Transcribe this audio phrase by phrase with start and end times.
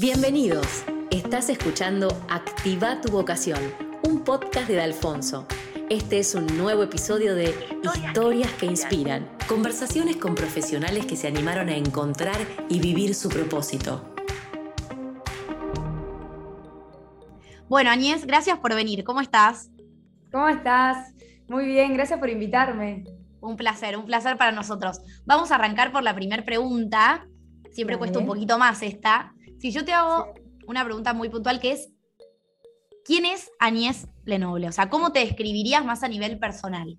[0.00, 0.82] Bienvenidos.
[1.10, 3.60] Estás escuchando Activa tu vocación,
[4.02, 5.46] un podcast de Alfonso.
[5.90, 11.68] Este es un nuevo episodio de Historias que inspiran, conversaciones con profesionales que se animaron
[11.68, 12.38] a encontrar
[12.70, 14.14] y vivir su propósito.
[17.68, 19.04] Bueno, Añez, gracias por venir.
[19.04, 19.70] ¿Cómo estás?
[20.32, 21.14] ¿Cómo estás?
[21.46, 23.04] Muy bien, gracias por invitarme.
[23.42, 25.02] Un placer, un placer para nosotros.
[25.26, 27.26] Vamos a arrancar por la primera pregunta.
[27.70, 29.34] Siempre cuesta un poquito más esta.
[29.60, 30.32] Si yo te hago
[30.66, 31.92] una pregunta muy puntual que es,
[33.04, 34.68] ¿quién es Añez Lenoble?
[34.68, 36.96] O sea, ¿cómo te describirías más a nivel personal?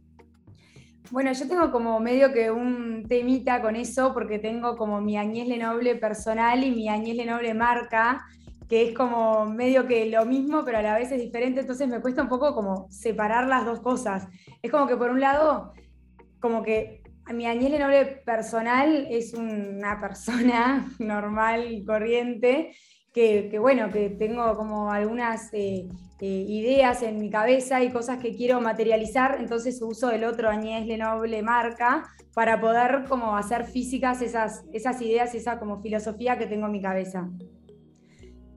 [1.09, 5.47] Bueno, yo tengo como medio que un temita con eso, porque tengo como mi Añez
[5.47, 8.27] Lenoble personal y mi Añez Lenoble marca,
[8.69, 11.99] que es como medio que lo mismo, pero a la vez es diferente, entonces me
[11.99, 14.27] cuesta un poco como separar las dos cosas.
[14.61, 15.73] Es como que por un lado,
[16.39, 17.00] como que
[17.33, 22.73] mi Añez Lenoble personal es una persona normal y corriente,
[23.13, 25.89] que, bueno, que tengo como algunas eh,
[26.21, 30.85] eh, ideas en mi cabeza y cosas que quiero materializar, entonces uso el otro Añez
[30.85, 36.67] Lenoble marca para poder como hacer físicas esas, esas ideas, esa como filosofía que tengo
[36.67, 37.29] en mi cabeza.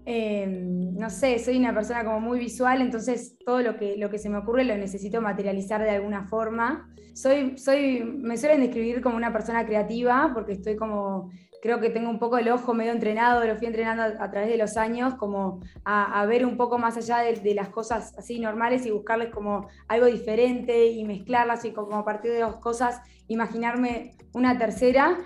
[0.06, 4.18] Em, no sé, soy una persona como muy visual, entonces todo lo que, lo que
[4.18, 6.90] se me ocurre lo necesito materializar de alguna forma.
[7.14, 11.30] Soy, soy, me suelen describir como una persona creativa, porque estoy como,
[11.62, 14.58] creo que tengo un poco el ojo medio entrenado, lo fui entrenando a, través de
[14.58, 18.90] los años, como a, ver un poco más allá de, las cosas así normales y
[18.90, 24.58] buscarles como algo diferente y mezclarlas y como a partir de dos cosas imaginarme una
[24.58, 25.16] tercera.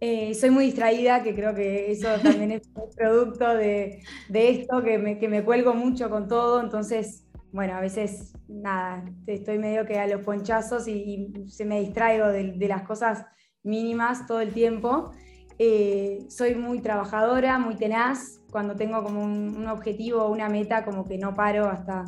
[0.00, 5.18] Eh, soy muy distraída, que creo que eso también es producto de, esto, que me,
[5.18, 10.06] que me, cuelgo mucho con todo, entonces, bueno, a veces, nada, estoy medio que a
[10.06, 13.24] los ponchazos y, se me distraigo de, las cosas
[13.62, 15.12] mínimas todo el tiempo.
[15.58, 21.04] Eh, soy muy trabajadora, muy tenaz, cuando tengo como un, objetivo o una meta, como
[21.04, 22.04] que no paro hasta,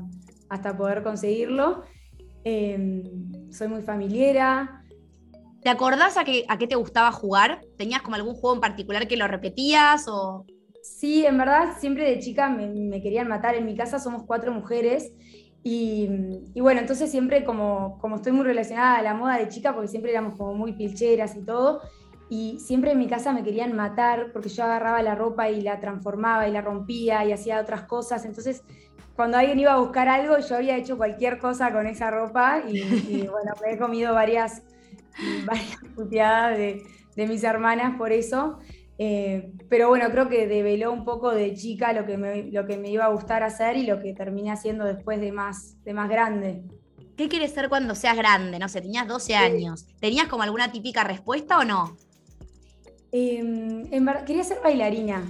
[0.48, 1.84] hasta poder conseguirlo.
[2.44, 3.02] Eh,
[3.50, 4.84] soy muy familiera,
[5.66, 7.60] ¿Te acordás a qué, a te gustaba jugar?
[7.76, 10.46] ¿Tenías como algún juego en particular que lo repetías o...?
[10.80, 13.56] Sí, en verdad siempre de chica me, querían matar.
[13.56, 15.10] En mi casa somos cuatro mujeres
[15.64, 16.08] y,
[16.54, 20.12] bueno, entonces siempre como, como estoy muy relacionada a la moda de chica, porque siempre
[20.12, 21.80] éramos como muy pilcheras y todo,
[22.30, 25.80] y siempre en mi casa me querían matar porque yo agarraba la ropa y la
[25.80, 28.24] transformaba y la rompía y hacía otras cosas.
[28.24, 28.62] Entonces,
[29.16, 32.78] cuando alguien iba a buscar algo, yo había hecho cualquier cosa con esa ropa y,
[32.78, 34.62] y bueno, me he comido varias
[35.46, 36.82] varias puteadas de,
[37.16, 38.58] mis hermanas por eso.
[38.98, 42.78] Eh, pero bueno, creo que develó un poco de chica lo que, me, lo que
[42.78, 46.08] me iba a gustar hacer y lo que terminé haciendo después de más, de más
[46.08, 46.62] grande.
[47.16, 48.58] ¿Qué quieres ser cuando seas grande?
[48.58, 49.86] No sé, tenías 12 años.
[50.00, 51.96] ¿Tenías como alguna típica respuesta o no?
[53.12, 53.84] Em,
[54.26, 55.22] quería ser bailarina.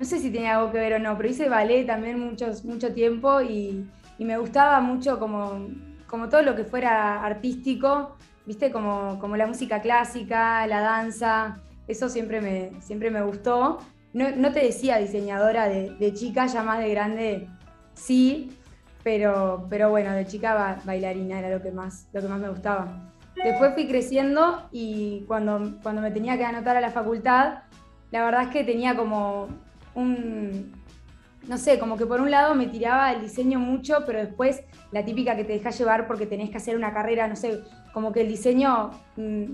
[0.00, 2.92] No sé si tenía algo que ver o no, pero hice ballet también muchos, mucho
[2.92, 3.88] tiempo y,
[4.18, 5.68] y me gustaba mucho como,
[6.08, 8.13] como todo lo que fuera artístico
[8.46, 13.78] viste, como, como la música clásica, la danza, eso siempre me, siempre me gustó.
[14.12, 17.48] No, te decía diseñadora de, chica, ya más de grande
[17.94, 18.56] sí,
[19.02, 23.10] pero, pero bueno, de chica bailarina era lo que, más, lo que más me gustaba.
[23.34, 27.64] Después fui creciendo y cuando, cuando me tenía que anotar a la facultad,
[28.12, 29.48] la verdad es que tenía como
[29.96, 30.72] un,
[31.48, 34.62] no sé, como que por un lado me tiraba el diseño mucho, pero después
[34.92, 37.60] la típica que te deja llevar porque tenés que hacer una carrera, no sé,
[37.94, 39.44] como que el diseño mm,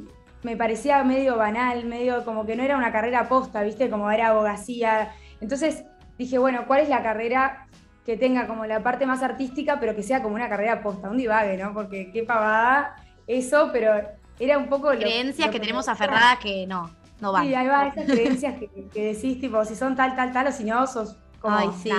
[0.43, 3.89] me parecía medio banal, medio como que no era una carrera posta, ¿viste?
[3.89, 5.13] Como era abogacía.
[5.41, 5.85] Entonces
[6.19, 7.67] dije, bueno, ¿cuál es la carrera
[8.05, 11.19] que tenga como la parte más artística, pero que sea como una carrera posta, un
[11.19, 11.73] divague, ¿no?
[11.75, 12.97] Porque qué pavada
[13.27, 13.93] eso, pero
[14.39, 14.89] era un poco...
[14.89, 16.91] Creencias que, tenemos aferradas que no,
[17.21, 17.47] no van.
[17.47, 20.53] Sí, ahí va, esas creencias que, que, decís, tipo, si son tal, tal, tal, o
[20.53, 21.91] si no, sos Ay, sí,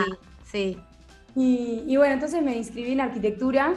[0.43, 0.77] sí.
[1.35, 3.73] Y, bueno, entonces me inscribí en arquitectura,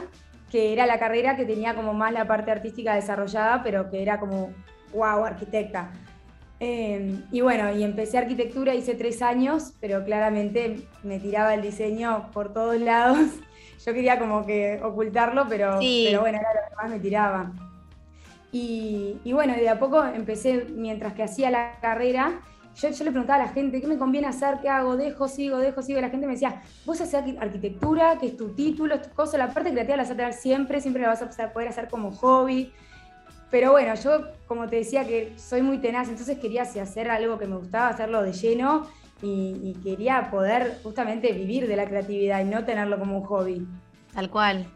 [0.55, 4.21] que era la carrera que tenía como más la parte artística desarrollada, pero que era
[4.21, 4.53] como,
[4.93, 5.91] wow, arquitecta.
[6.61, 12.31] Em, y bueno, y empecé arquitectura, hice tres años, pero claramente me tiraba el diseño
[12.31, 13.17] por todos lados.
[13.85, 17.51] Yo quería como que ocultarlo, pero, pero bueno, era lo que más me tiraba.
[18.53, 22.39] Y, y bueno, de a poco empecé, mientras que hacía la carrera,
[22.75, 24.59] yo, le preguntaba a la gente, ¿qué me conviene hacer?
[24.61, 24.97] ¿Qué hago?
[24.97, 26.01] Dejo, sigo, dejo, sigo.
[26.01, 29.53] La gente me decía, vos haces arquitectura, que es tu título, es tu cosa, la
[29.53, 32.73] parte creativa la vas a tener siempre, siempre la vas a poder hacer como hobby.
[33.49, 37.47] Pero bueno, yo como te decía que soy muy tenaz, entonces quería hacer algo que
[37.47, 38.87] me gustaba, hacerlo de lleno
[39.21, 43.65] y, quería poder justamente vivir de la creatividad y no tenerlo como un hobby.
[44.13, 44.67] Tal cual.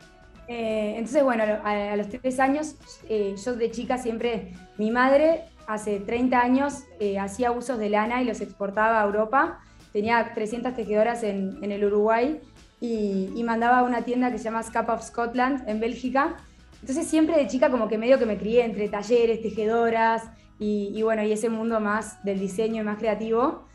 [0.47, 2.75] Eh, entonces, bueno, a, los tres años,
[3.07, 8.21] eh, yo de chica siempre, mi madre hace 30 años eh, hacía usos de lana
[8.21, 9.59] y los exportaba a Europa
[9.93, 12.39] tenía 300 tejedoras en, el Uruguay
[12.79, 16.37] y, y, mandaba a una tienda que se llama Scap of Scotland en Bélgica.
[16.81, 20.23] Entonces siempre de chica como que medio que me crié entre talleres, tejedoras
[20.59, 23.65] y, bueno, y ese mundo más del diseño y más creativo.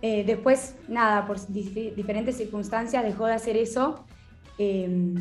[0.00, 4.04] Eh, después, nada, por diferentes circunstancias dejó de hacer eso.
[4.58, 5.14] Em,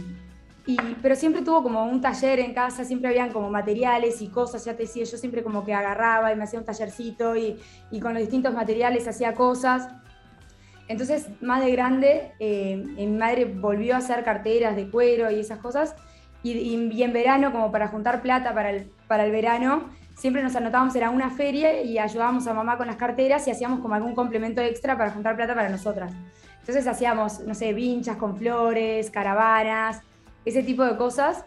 [0.65, 4.63] y, pero siempre tuvo como un taller en casa, siempre habían como materiales y cosas,
[4.63, 7.59] ya te decía, yo siempre como que agarraba y me hacía un tallercito y,
[7.89, 9.87] y con los distintos materiales hacía cosas.
[10.87, 15.59] Entonces, más de grande, eh, mi madre volvió a hacer carteras de cuero y esas
[15.59, 15.95] cosas.
[16.43, 20.55] Y, y, en verano, como para juntar plata para el, para el verano, siempre nos
[20.55, 24.13] anotábamos en una feria y ayudábamos a mamá con las carteras y hacíamos como algún
[24.13, 26.13] complemento extra para juntar plata para nosotras.
[26.59, 30.01] Entonces hacíamos, no sé, vinchas con flores, caravanas,
[30.45, 31.45] ese tipo de cosas.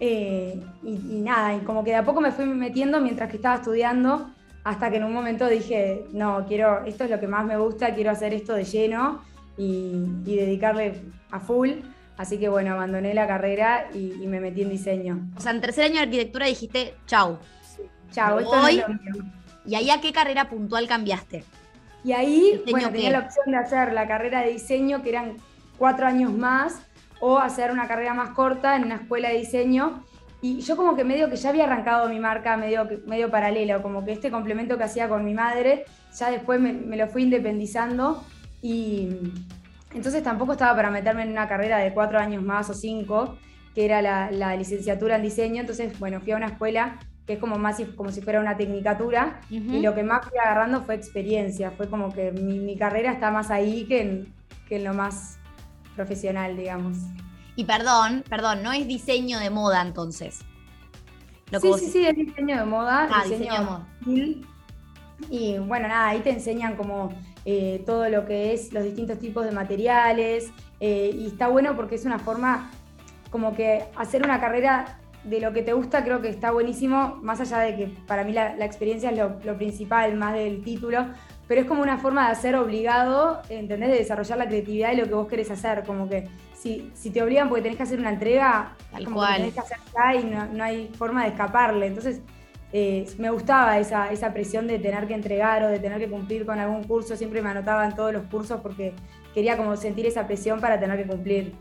[0.00, 3.36] Eh, y, y, nada, y como que de a poco me fui metiendo mientras que
[3.36, 4.32] estaba estudiando
[4.64, 7.94] hasta que en un momento dije, no, quiero, esto es lo que más me gusta,
[7.94, 9.22] quiero hacer esto de lleno
[9.56, 11.00] y, dedicarle
[11.30, 11.70] a full.
[12.16, 15.28] Así que bueno, abandoné la carrera y, me metí en diseño.
[15.36, 17.38] O sea, en tercer año de arquitectura dijiste, chau.
[18.12, 19.24] chau, esto no es lo mío.
[19.64, 21.44] ¿Y ahí a qué carrera puntual cambiaste?
[22.04, 25.36] Y ahí, bueno, tenía la opción de hacer la carrera de diseño, que eran
[25.78, 26.82] cuatro años más,
[27.24, 30.02] o hacer una carrera más corta en una escuela de diseño.
[30.40, 34.04] Y yo como que medio que ya había arrancado mi marca medio, medio paralelo, como
[34.04, 35.84] que este complemento que hacía con mi madre,
[36.18, 38.24] ya después me, lo fui independizando
[38.60, 39.10] y
[39.94, 43.38] entonces tampoco estaba para meterme en una carrera de cuatro años más o cinco,
[43.72, 47.56] que era la, licenciatura en diseño, entonces bueno, fui a una escuela que es como
[47.56, 51.88] más como si fuera una tecnicatura y lo que más fui agarrando fue experiencia, fue
[51.88, 54.26] como que mi, carrera está más ahí que
[54.68, 55.38] que en lo más
[55.94, 56.98] profesional, digamos.
[57.56, 60.40] Y perdón, perdón, no es diseño de moda entonces.
[61.60, 63.08] sí, sí, sí, es diseño de moda.
[63.10, 63.88] Ah, diseño, de moda.
[65.30, 67.10] Y bueno, nada, ahí te enseñan como
[67.44, 70.50] eh, todo lo que es los distintos tipos de materiales.
[70.80, 72.70] Eh, y está bueno porque es una forma
[73.30, 77.40] como que hacer una carrera de lo que te gusta creo que está buenísimo, más
[77.40, 81.06] allá de que para mí la, experiencia es lo, lo, principal, más del título,
[81.52, 83.90] pero es como una forma de hacer obligado, ¿entendés?
[83.90, 87.50] De desarrollar la creatividad y lo que vos querés hacer, como que si, te obligan
[87.50, 89.36] porque tenés que hacer una entrega, Tal cual.
[89.36, 89.78] tenés que hacer
[90.18, 90.24] y
[90.56, 91.88] no, hay forma de escaparle.
[91.88, 92.22] Entonces,
[92.72, 96.58] eh, me gustaba esa, presión de tener que entregar o de tener que cumplir con
[96.58, 97.16] algún curso.
[97.16, 98.94] Siempre me anotaba en todos los cursos porque
[99.34, 101.52] quería como sentir esa presión para tener que cumplir.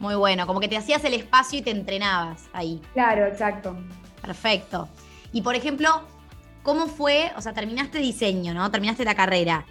[0.00, 2.82] Muy bueno, como que te hacías el espacio y te entrenabas ahí.
[2.92, 3.76] Claro, exacto.
[4.20, 4.88] Perfecto.
[5.32, 6.02] Y por ejemplo,
[6.62, 7.32] ¿cómo fue?
[7.36, 8.70] O sea, terminaste diseño, ¿no?
[8.70, 9.66] Terminaste la carrera.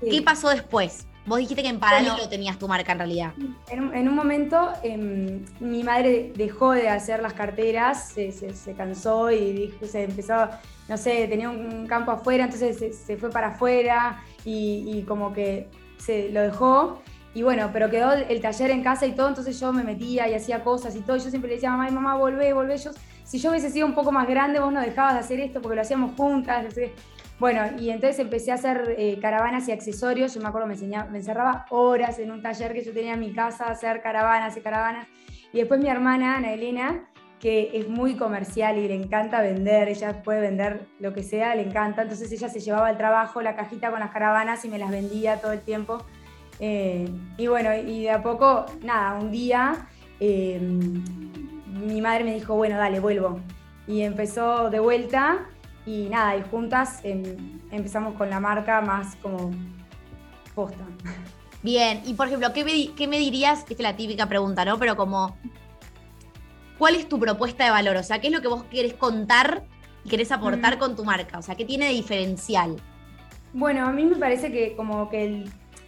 [0.00, 1.06] ¿Qué pasó después?
[1.26, 3.32] Vos dijiste que en paralelo tenías tu marca en realidad.
[3.70, 9.86] En, un momento em, mi madre dejó de hacer las carteras, se, cansó y dijo,
[9.86, 10.50] se empezó,
[10.86, 16.28] no sé, tenía un campo afuera, entonces se, fue para afuera y, como que se
[16.28, 17.00] lo dejó.
[17.32, 20.34] Y bueno, pero quedó el taller en casa y todo, entonces yo me metía y
[20.34, 21.16] hacía cosas y todo.
[21.16, 22.76] Y yo siempre le decía, mamá, mamá, volvé, volvé.
[22.76, 22.90] Yo,
[23.24, 25.76] si yo hubiese sido un poco más grande, vos no dejabas de hacer esto porque
[25.76, 26.66] lo hacíamos juntas.
[27.40, 30.34] Bueno, y entonces empecé a hacer eh, caravanas y accesorios.
[30.34, 33.32] Yo me acuerdo, me, me encerraba horas en un taller que yo tenía en mi
[33.32, 35.08] casa hacer caravanas y caravanas.
[35.52, 37.08] Y después mi hermana, Ana Elena,
[37.40, 41.62] que es muy comercial y le encanta vender, ella puede vender lo que sea, le
[41.62, 42.02] encanta.
[42.02, 45.40] Entonces ella se llevaba al trabajo la cajita con las caravanas y me las vendía
[45.40, 46.04] todo el tiempo.
[46.60, 49.88] Eh, y bueno, y de a poco, nada, un día
[50.20, 50.60] eh,
[51.74, 53.40] mi madre me dijo, bueno, dale, vuelvo.
[53.86, 55.46] Y empezó de vuelta
[55.84, 59.50] y nada, y juntas em, empezamos con la marca más como
[60.54, 60.84] posta.
[61.62, 63.64] Bien, y por ejemplo, ¿qué me, qué me dirías?
[63.68, 64.78] Es la típica pregunta, ¿no?
[64.78, 65.36] Pero como,
[66.78, 67.96] ¿cuál es tu propuesta de valor?
[67.96, 69.64] O sea, ¿qué es lo que vos querés contar
[70.04, 71.38] y querés aportar con tu marca?
[71.38, 72.76] O sea, ¿qué tiene de diferencial?
[73.52, 75.44] Bueno, a mí me parece que como que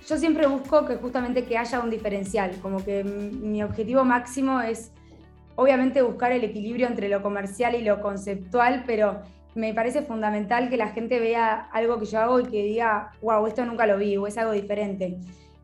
[0.09, 4.93] yo siempre busco que justamente que haya un diferencial, como que mi objetivo máximo es
[5.57, 9.23] obviamente buscar el equilibrio entre lo comercial y lo conceptual, pero
[9.55, 13.47] me parece fundamental que la gente vea algo que yo hago y que diga, wow,
[13.47, 15.19] esto nunca lo vi o es algo diferente.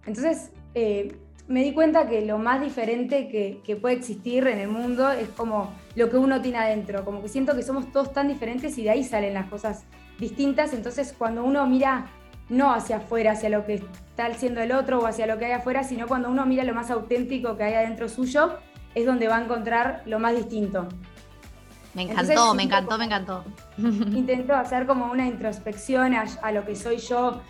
[0.06, 1.14] Entonces, eh,
[1.46, 5.72] me di cuenta que lo más diferente que, puede existir en el mundo es como
[5.94, 8.90] lo que uno tiene adentro, como que siento que somos todos tan diferentes y de
[8.90, 9.84] ahí salen las cosas
[10.18, 12.06] distintas, entonces cuando uno mira
[12.48, 15.52] no hacia afuera, hacia lo que está haciendo el otro o hacia lo que hay
[15.52, 18.58] afuera, sino cuando uno mira lo más auténtico que hay adentro suyo,
[18.94, 20.88] es donde va a encontrar lo más distinto.
[21.94, 23.44] Me encantó, me encantó, me encantó.
[23.78, 27.42] Intento hacer como una introspección a, lo que soy yo.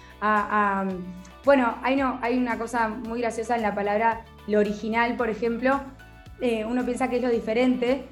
[1.44, 5.80] bueno, hay, no, hay una cosa muy graciosa en la palabra lo original, por ejemplo.
[6.40, 8.08] Eh, uno piensa que es lo diferente,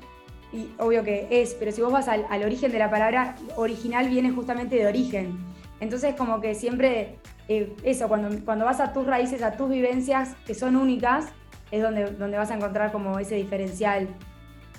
[0.53, 4.31] y obvio que es, pero si vos vas al, origen de la palabra, original viene
[4.31, 5.39] justamente de origen.
[5.81, 7.19] Entonces, como que siempre
[7.49, 11.27] eh, eso, cuando, cuando vas a tus raíces, a tus vivencias que son únicas,
[11.71, 14.09] es donde, donde vas a encontrar como ese diferencial.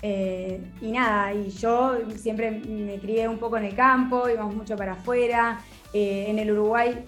[0.03, 4.75] Eh, y nada, y yo siempre me crié un poco en el campo, íbamos mucho
[4.75, 5.59] para afuera.
[5.93, 7.05] Eh, en el Uruguay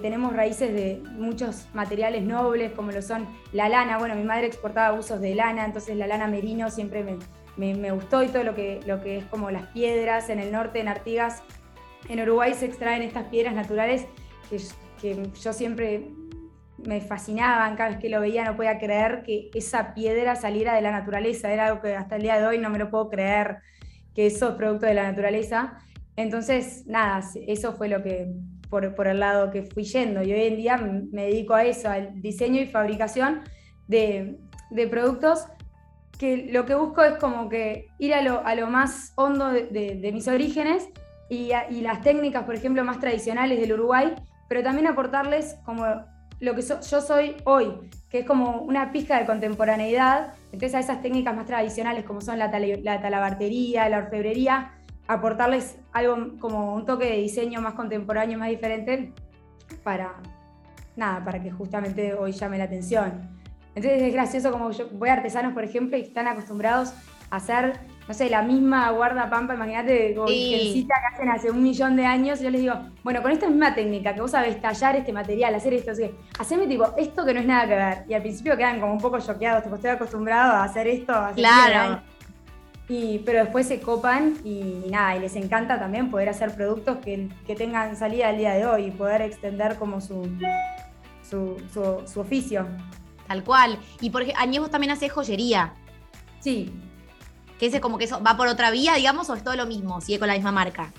[0.00, 3.98] tenemos raíces de muchos materiales nobles, como lo son la lana.
[3.98, 7.18] Bueno, mi madre exportaba usos de lana, entonces la lana merino siempre me,
[7.56, 10.80] me, gustó y todo lo que, lo que es como las piedras en el norte,
[10.80, 11.42] en Artigas.
[12.08, 14.06] En Uruguay se extraen estas piedras naturales
[14.50, 14.58] que,
[15.00, 16.08] que yo siempre
[16.86, 20.82] me fascinaban, cada vez que lo veía no podía creer que esa piedra saliera de
[20.82, 23.58] la naturaleza, era algo que hasta el día de hoy no me lo puedo creer,
[24.14, 25.78] que eso es producto de la naturaleza.
[26.16, 28.32] Entonces, nada, eso fue lo que,
[28.70, 31.88] por, por el lado que fui yendo, y hoy en día me dedico a eso,
[31.90, 33.42] al diseño y fabricación
[33.86, 34.38] de,
[34.70, 35.46] de productos
[36.18, 39.66] que lo que busco es como que ir a lo, a lo más hondo de,
[40.00, 40.88] de, mis orígenes
[41.28, 44.14] y, y, las técnicas, por ejemplo, más tradicionales del Uruguay,
[44.48, 45.84] pero también aportarles como
[46.40, 51.02] lo que yo soy hoy, que es como una pizca de contemporaneidad, entonces a esas
[51.02, 54.72] técnicas más tradicionales como son la, la talabartería, la orfebrería,
[55.08, 59.12] aportarles algo como un toque de diseño más contemporáneo, más diferente,
[59.82, 60.14] para
[60.96, 63.30] nada, para que justamente hoy llame la atención.
[63.74, 66.94] Entonces es gracioso como yo voy a artesanos, por ejemplo, y están acostumbrados
[67.30, 72.06] a hacer no sé, la misma guardapampa, imagínate, como que hacen hace un millón de
[72.06, 75.12] años, y yo les digo, bueno, con esta misma técnica que vos sabés tallar este
[75.12, 78.04] material, hacer esto, así que, haceme tipo, esto que no es nada que ver.
[78.08, 81.34] Y al principio quedan como un poco choqueados, tipo, estoy acostumbrado a hacer esto hace
[81.34, 82.00] Claro.
[82.88, 87.28] Y, pero después se copan y, nada, y les encanta también poder hacer productos que,
[87.56, 90.30] tengan salida al día de hoy y poder extender como su,
[91.28, 91.60] su,
[92.06, 92.68] su, oficio.
[93.26, 93.80] Tal cual.
[94.00, 95.74] Y por ejemplo, Añez vos también haces joyería.
[96.38, 96.72] Sí,
[97.58, 100.00] que ese como que eso va por otra vía, digamos, o es todo lo mismo,
[100.00, 100.92] sigue con la misma marca.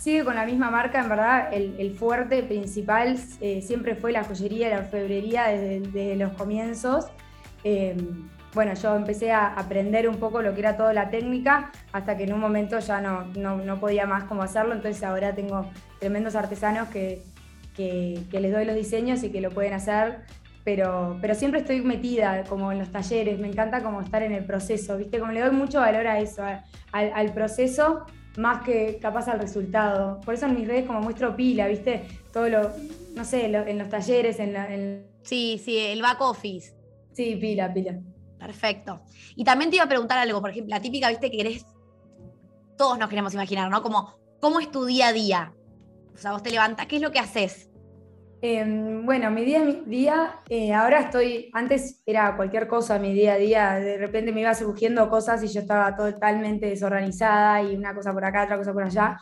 [0.00, 4.68] Sigue con la misma marca, en verdad, el, fuerte principal eh, siempre fue la joyería,
[4.68, 7.06] la orfebrería desde, los comienzos.
[7.62, 12.16] Em, bueno, yo empecé a aprender un poco lo que era toda la técnica, hasta
[12.16, 16.34] que en un momento ya no, no, podía más cómo hacerlo, entonces ahora tengo tremendos
[16.34, 17.22] artesanos que,
[17.76, 20.24] que, que les doy los diseños y que lo pueden hacer
[20.64, 24.44] pero, pero siempre estoy metida como en los talleres, me encanta como estar en el
[24.44, 25.18] proceso, ¿viste?
[25.18, 26.42] Como le doy mucho valor a eso,
[26.92, 30.20] al, proceso más que capaz al resultado.
[30.20, 32.06] Por eso en mis redes como muestro pila, ¿viste?
[32.32, 32.70] Todo lo,
[33.14, 34.68] no sé, en los talleres, en, la,
[35.22, 36.74] Sí, sí, el back office.
[37.12, 37.98] Sí, pila, pila.
[38.38, 39.02] Perfecto.
[39.36, 41.30] Y también te iba a preguntar algo, por ejemplo, la típica, ¿viste?
[41.30, 41.66] Que querés,
[42.76, 43.82] todos nos queremos imaginar, ¿no?
[43.82, 45.54] Como, ¿cómo es tu día a día?
[46.14, 47.71] O sea, vos te levantas, ¿qué es lo que haces?
[48.44, 53.34] Em, bueno, mi día, mi día, eh, ahora estoy, antes era cualquier cosa mi día
[53.34, 57.94] a día, de repente me iba surgiendo cosas y yo estaba totalmente desorganizada y una
[57.94, 59.16] cosa por acá, otra cosa por allá,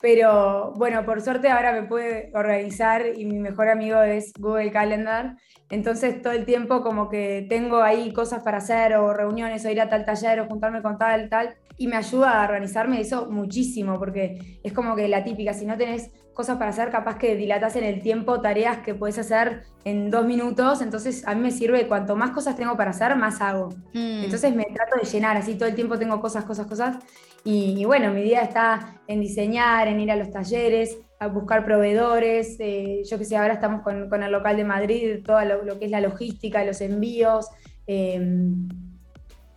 [0.00, 5.36] pero bueno, por suerte ahora me puede organizar y mi mejor amigo es Google Calendar,
[5.70, 9.80] entonces todo el tiempo como que tengo ahí cosas para hacer o reuniones o ir
[9.80, 13.96] a tal taller o juntarme con tal, tal, y me ayuda a organizarme eso muchísimo,
[14.00, 17.76] porque es como que la típica, si no tenés cosas para hacer, capaz que dilatas
[17.76, 21.88] en el tiempo tareas que puedes hacer en dos minutos, entonces a mí me sirve,
[21.88, 23.70] cuanto más cosas tengo para hacer, más hago.
[23.94, 24.24] Mm.
[24.24, 26.98] Entonces me trato de llenar, así todo el tiempo tengo cosas, cosas, cosas,
[27.42, 32.56] y, bueno, mi día está en diseñar, en ir a los talleres, a buscar proveedores,
[32.58, 35.84] eh, yo que sé, ahora estamos con, con, el local de Madrid, todo lo, que
[35.84, 37.48] es la logística, los envíos.
[37.86, 38.20] Eh,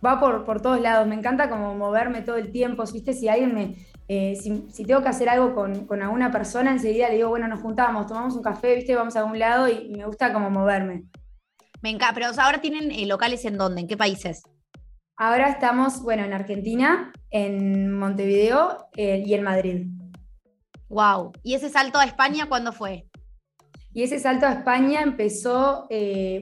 [0.04, 1.06] va por, por todos lados.
[1.06, 2.84] Me encanta como moverme todo el tiempo.
[2.92, 3.12] ¿Viste?
[3.12, 3.76] Si alguien me.
[4.12, 7.60] Eh, si, tengo que hacer algo con, con, alguna persona, enseguida le digo, bueno, nos
[7.60, 8.96] juntamos, tomamos un café, ¿viste?
[8.96, 11.04] Vamos a algún lado y me gusta como moverme.
[11.80, 14.42] Me encanta, pero ahora tienen eh, locales en dónde, en qué países?
[15.16, 19.86] Ahora estamos, bueno, en Argentina, en Montevideo eh, y en Madrid.
[20.88, 21.30] Wow.
[21.44, 23.06] ¿Y ese salto a España cuándo fue?
[23.94, 25.86] Y ese salto a España empezó,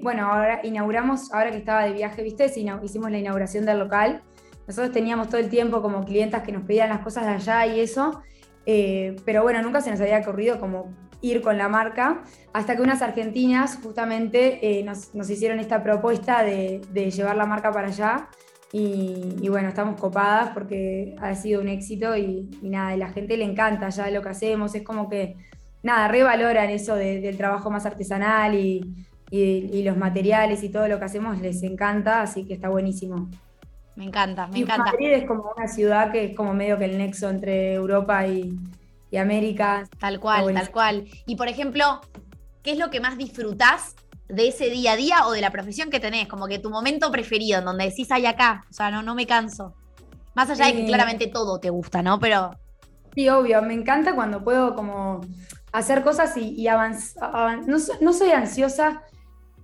[0.03, 2.47] bueno, ahora inauguramos, ahora que estaba de viaje, ¿viste?
[2.47, 4.23] Hicimos la inauguración del local.
[4.69, 7.81] Nosotros teníamos todo el tiempo como clientas que nos pedían las cosas de allá y
[7.81, 8.23] eso,
[8.67, 12.23] eh, pero bueno, nunca se nos había ocurrido como ir con la marca,
[12.53, 17.89] hasta que unas argentinas justamente eh, nos, hicieron esta propuesta de, llevar la marca para
[17.89, 18.29] allá.
[18.71, 23.39] Y, bueno, estamos copadas porque ha sido un éxito y, y nada, y la gente
[23.39, 25.37] le encanta ya lo que hacemos, es como que
[25.83, 29.05] nada, revaloran eso del trabajo más artesanal y,
[29.85, 33.29] los materiales y todo lo que hacemos les encanta, así que está buenísimo.
[33.99, 34.93] Me encanta, me encanta.
[34.93, 38.57] Madrid es como una ciudad que es como medio que el nexo entre Europa y,
[39.19, 39.89] América.
[39.99, 41.09] Tal cual, tal cual.
[41.27, 42.01] Y por ejemplo,
[42.63, 43.97] ¿qué es lo que más disfrutás
[44.29, 46.29] de ese día a día o de la profesión que tenés?
[46.29, 49.27] Como que tu momento preferido, en donde decís, hay acá, o sea, no, no me
[49.27, 49.75] canso.
[50.35, 52.21] Más allá de que eh, claramente todo te gusta, ¿no?
[52.21, 52.53] Pero
[53.17, 55.23] Sí, obvio, me encanta cuando puedo como
[55.73, 57.67] hacer cosas y, avanzar.
[57.67, 59.03] No, soy ansiosa,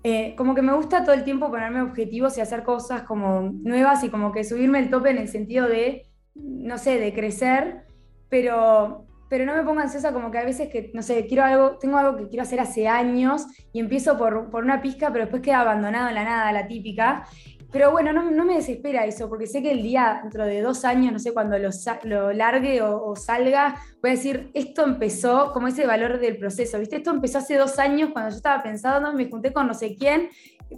[0.07, 4.05] eh, como que me gusta todo el tiempo ponerme objetivos y hacer cosas como nuevas
[4.05, 7.87] y como que subirme el tope en el sentido de, no sé, de crecer,
[8.29, 11.79] pero, pero no me pongo ansiosa como que a veces que, no sé, quiero algo,
[11.79, 15.41] tengo algo que quiero hacer hace años y empiezo por, por una pizca, pero después
[15.41, 17.27] queda abandonado en la nada, la típica.
[17.75, 21.13] Pero bueno, no, me desespera eso, porque sé que el día, dentro de dos años,
[21.13, 21.71] no sé, cuando lo,
[22.05, 26.99] lo largue o, salga, voy a decir, esto empezó como ese valor del proceso, ¿viste?
[26.99, 30.29] Esto empezó hace dos años cuando yo estaba pensando, me junté con no sé quién,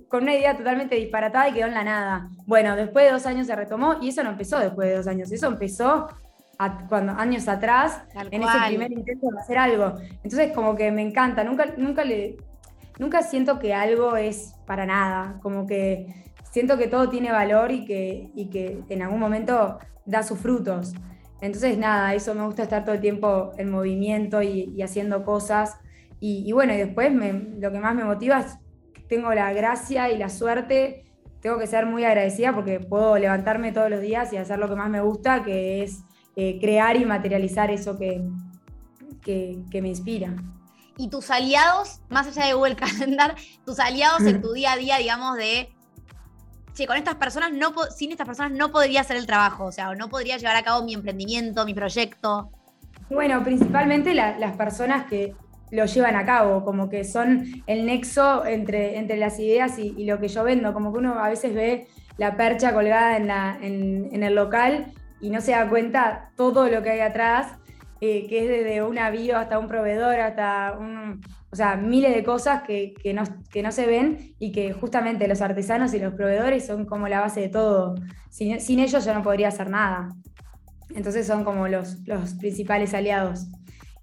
[0.09, 2.31] con una idea totalmente disparatada y quedó en la nada.
[2.47, 5.31] Bueno, después de dos años se retomó y eso no empezó después de dos años,
[5.31, 6.09] eso empezó
[6.89, 9.99] cuando, años atrás, en ese primer intento de hacer algo.
[10.25, 12.39] Entonces, como que me encanta, nunca, nunca le...
[12.99, 16.25] Nunca siento que algo es para nada, como que
[16.57, 20.95] siento que todo tiene valor y que, que en algún momento da sus frutos.
[21.43, 25.77] Entonces, nada, eso me gusta estar todo el tiempo en movimiento y, haciendo cosas.
[26.19, 28.57] Y, bueno, y después lo que más me motiva es
[28.95, 31.05] que tengo la gracia y la suerte.
[31.43, 34.77] Tengo que ser muy agradecida porque puedo levantarme todos los días y hacer lo que
[34.77, 36.05] más me gusta, que es
[36.37, 38.27] eh, crear y materializar eso que,
[39.21, 40.35] que, que me inspira
[40.99, 43.37] y tus aliados, más allá de Google Calendar,
[43.67, 45.76] tus aliados en tu día a día, digamos, de
[46.77, 49.95] che, con estas personas no, sin estas personas no podría hacer el trabajo, o sea,
[49.95, 52.51] no podría llevar a cabo mi emprendimiento, mi proyecto.
[53.09, 55.35] Bueno, principalmente las personas que
[55.71, 60.21] lo llevan a cabo, como que son el nexo entre, entre las ideas y, lo
[60.21, 64.23] que yo vendo, como que uno a veces ve la percha colgada en, la, en,
[64.23, 64.87] el local
[65.21, 67.53] y no se da cuenta todo lo que hay atrás,
[68.01, 71.23] eh, que es desde un avión hasta un proveedor, hasta un,
[71.57, 75.41] o sea, miles de cosas que, no, que, no, se ven y que justamente los
[75.41, 77.95] artesanos y los proveedores son como la base de todo.
[78.29, 80.11] Sin, ellos yo no podría hacer nada.
[80.95, 83.47] Entonces son como los, los principales aliados.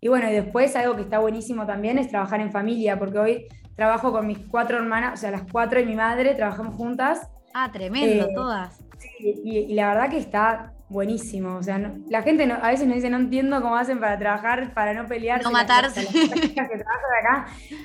[0.02, 3.48] Y bueno, y después algo que está buenísimo también es trabajar en familia, porque hoy
[3.76, 7.30] trabajo con mis cuatro hermanas, o sea, las cuatro y mi madre, trabajamos juntas.
[7.54, 8.80] Ah, tremendo, eh, todas.
[8.98, 11.56] Sí, y, la verdad que está buenísimo.
[11.56, 14.94] O sea, la gente a veces nos dice, no entiendo cómo hacen para trabajar, para
[14.94, 15.44] no pelear.
[15.44, 16.08] No matarse.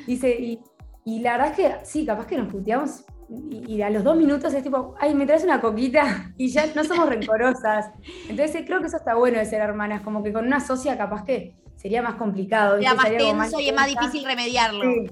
[0.07, 0.61] Dice, y,
[1.05, 4.55] y, la verdad es que sí, capaz que nos puteamos y, a los dos minutos
[4.55, 7.91] es tipo, ay, me traes una coquita y ya no somos rencorosas.
[8.29, 11.25] Entonces creo que eso está bueno de ser hermanas, como que con una socia capaz
[11.25, 12.77] que sería más complicado.
[12.77, 14.83] Sería más tenso y es más difícil remediarlo.
[14.83, 15.11] Sí.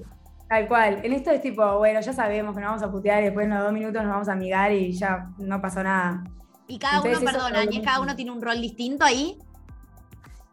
[0.49, 0.99] Tal cual.
[1.03, 3.53] En esto es tipo, bueno, ya sabemos que nos vamos a putear y después en
[3.53, 6.23] los dos minutos nos vamos a amigar y ya no pasó nada.
[6.67, 9.37] Y cada uno, perdona, cada uno tiene un rol distinto ahí.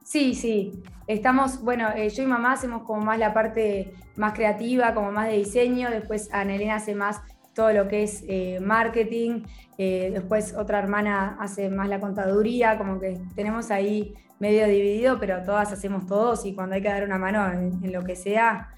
[0.05, 0.83] Sí, sí.
[1.07, 5.29] Estamos, bueno, eh, yo y mamá hacemos como más la parte más creativa, como más
[5.29, 7.21] de diseño, después Ana Elena hace más
[7.55, 9.43] todo lo que es eh, marketing,
[9.79, 15.43] eh, después otra hermana hace más la contaduría, como que tenemos ahí medio dividido, pero
[15.43, 18.75] todas hacemos todos y cuando hay que dar una mano en, lo que sea,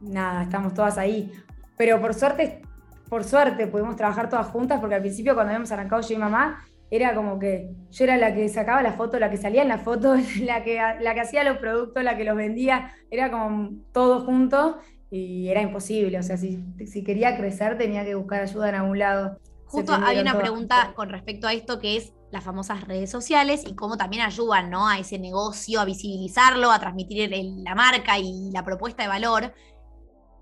[0.00, 1.30] nada, estamos todas ahí.
[1.76, 2.62] Pero por suerte
[3.08, 6.64] por suerte pudimos trabajar todas juntas, porque al principio cuando habíamos arrancado yo y mamá,
[6.90, 9.78] era como que yo era la que sacaba la foto, la que salía en la
[9.78, 14.24] foto, la que, la que hacía los productos, la que los vendía, era como todo
[14.24, 14.78] junto
[15.10, 16.18] y era imposible.
[16.18, 19.38] O sea, si, si quería crecer tenía que buscar ayuda en algún lado.
[19.66, 23.74] Justo hay una pregunta con respecto a esto que es las famosas redes sociales y
[23.74, 24.88] cómo también ayudan ¿no?
[24.88, 29.52] a ese negocio, a visibilizarlo, a transmitir la marca y la propuesta de valor.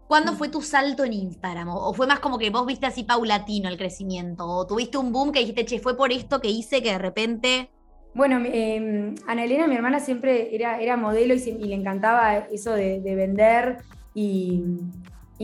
[0.07, 0.37] ¿Cuándo mm.
[0.37, 1.69] fue tu salto en Instagram?
[1.69, 4.47] ¿O fue más como que vos viste así paulatino el crecimiento?
[4.47, 7.71] ¿O tuviste un boom que dijiste, che, fue por esto que hice que de repente...
[8.15, 13.01] Bueno, eh, Ana Elena, mi hermana, siempre era, era modelo y, le encantaba eso de,
[13.01, 13.79] vender
[14.15, 14.63] y,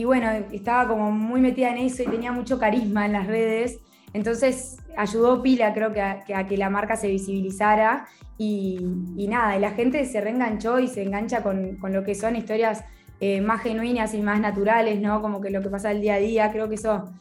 [0.05, 3.79] bueno, estaba como muy metida en eso y tenía mucho carisma en las redes.
[4.13, 8.79] Entonces ayudó Pila, creo que a, que, la marca se visibilizara y,
[9.27, 12.85] nada, y la gente se reenganchó y se engancha con, con lo que son historias
[13.21, 15.21] eh, más genuinas y más naturales, ¿no?
[15.21, 17.13] Como que lo que pasa el día a día, creo que eso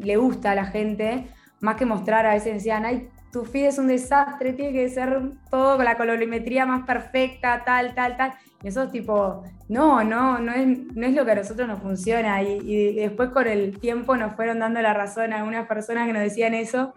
[0.00, 1.26] le gusta a la gente,
[1.60, 5.22] más que mostrar, a veces decían, ay, tu feed es un desastre, tiene que ser
[5.50, 8.34] todo con la colorimetría más perfecta, tal, tal, tal.
[8.62, 11.80] Y eso es tipo, no, no, no es, no es lo que a nosotros nos
[11.80, 12.42] funciona.
[12.42, 16.22] Y, después con el tiempo nos fueron dando la razón a algunas personas que nos
[16.22, 16.92] decían eso.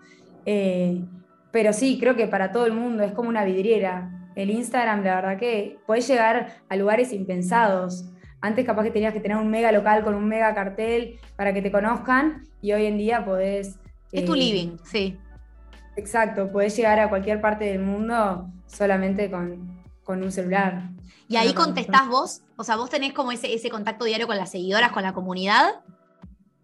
[0.45, 1.01] Eh,
[1.51, 4.11] pero sí, creo que para todo el mundo es como una vidriera.
[4.35, 8.11] El Instagram, la verdad que puedes llegar a lugares impensados.
[8.45, 11.63] Antes capaz que tenías que tener un mega local con un mega cartel para que
[11.63, 13.79] te conozcan y hoy en día podés...
[14.11, 15.17] Es tu eh, living, sí.
[15.95, 20.91] Exacto, podés llegar a cualquier parte del mundo solamente con, un celular.
[21.27, 22.43] ¿Y ahí contestás vos?
[22.55, 25.81] O sea, vos tenés como ese, ese contacto diario con las seguidoras, con la comunidad.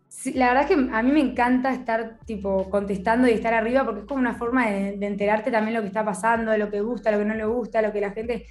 [0.08, 3.86] Sí, la verdad es que a mí me encanta estar tipo contestando y estar arriba
[3.86, 6.82] porque es como una forma de, de, enterarte también lo que está pasando, lo que
[6.82, 8.46] gusta, lo que no le gusta, lo que la gente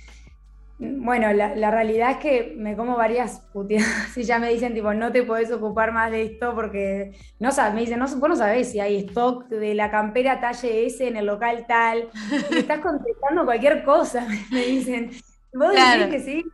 [0.82, 4.16] Bueno, la, realidad es que me como varias puteadas.
[4.16, 7.74] Y ya me dicen, tipo, no te podés ocupar más de esto porque no sabes,
[7.74, 11.16] me dicen, no, vos no sabés si hay stock de la campera talle S en
[11.16, 12.08] el local tal,
[12.50, 15.10] y estás contestando cualquier cosa, me dicen.
[15.52, 16.44] Vos decís que sí,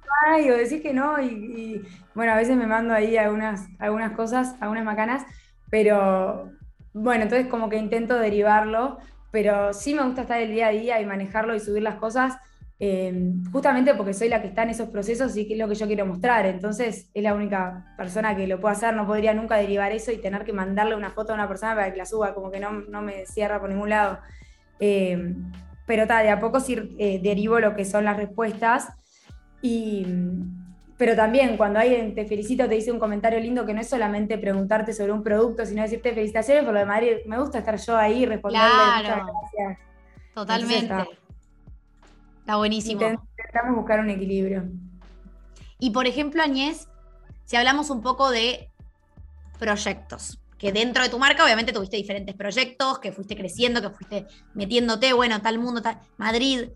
[0.51, 1.83] o decís que no, y,
[2.15, 5.25] bueno, a veces me mando ahí algunas, algunas cosas, algunas macanas,
[5.71, 6.51] pero
[6.95, 8.99] bueno, entonces como que intento derivarlo,
[9.31, 12.39] pero sí me gusta estar el día a día y manejarlo y subir las cosas
[12.79, 15.75] eh, justamente porque soy la que está en esos procesos y que es lo que
[15.75, 16.47] yo quiero mostrar.
[16.47, 20.19] Entonces es la única persona que lo puede hacer, no podría nunca derivar eso y
[20.19, 23.03] tener que mandarle una foto a una persona para que la suba, como que no,
[23.03, 24.19] me cierra por ningún lado.
[24.79, 25.35] Eh,
[25.87, 28.89] pero tal, de a poco sí eh, derivo lo que son las respuestas.
[29.63, 30.07] Y,
[30.99, 33.89] pero también cuando alguien te felicita o te dice un comentario lindo, que no es
[33.89, 37.77] solamente preguntarte sobre un producto, sino decirte felicitaciones por lo de Madrid, me gusta estar
[37.79, 39.27] yo ahí respondiendo claro.
[40.35, 41.26] Totalmente.
[42.47, 43.01] Está buenísimo.
[43.01, 44.69] Intentamos buscar un equilibrio.
[45.81, 46.87] Y por ejemplo, Añez,
[47.45, 48.71] si hablamos un poco de
[49.59, 54.27] proyectos, que dentro de tu marca obviamente tuviste diferentes proyectos, que fuiste creciendo, que fuiste
[54.55, 56.69] metiéndote, bueno, tal mundo, tal, Madrid.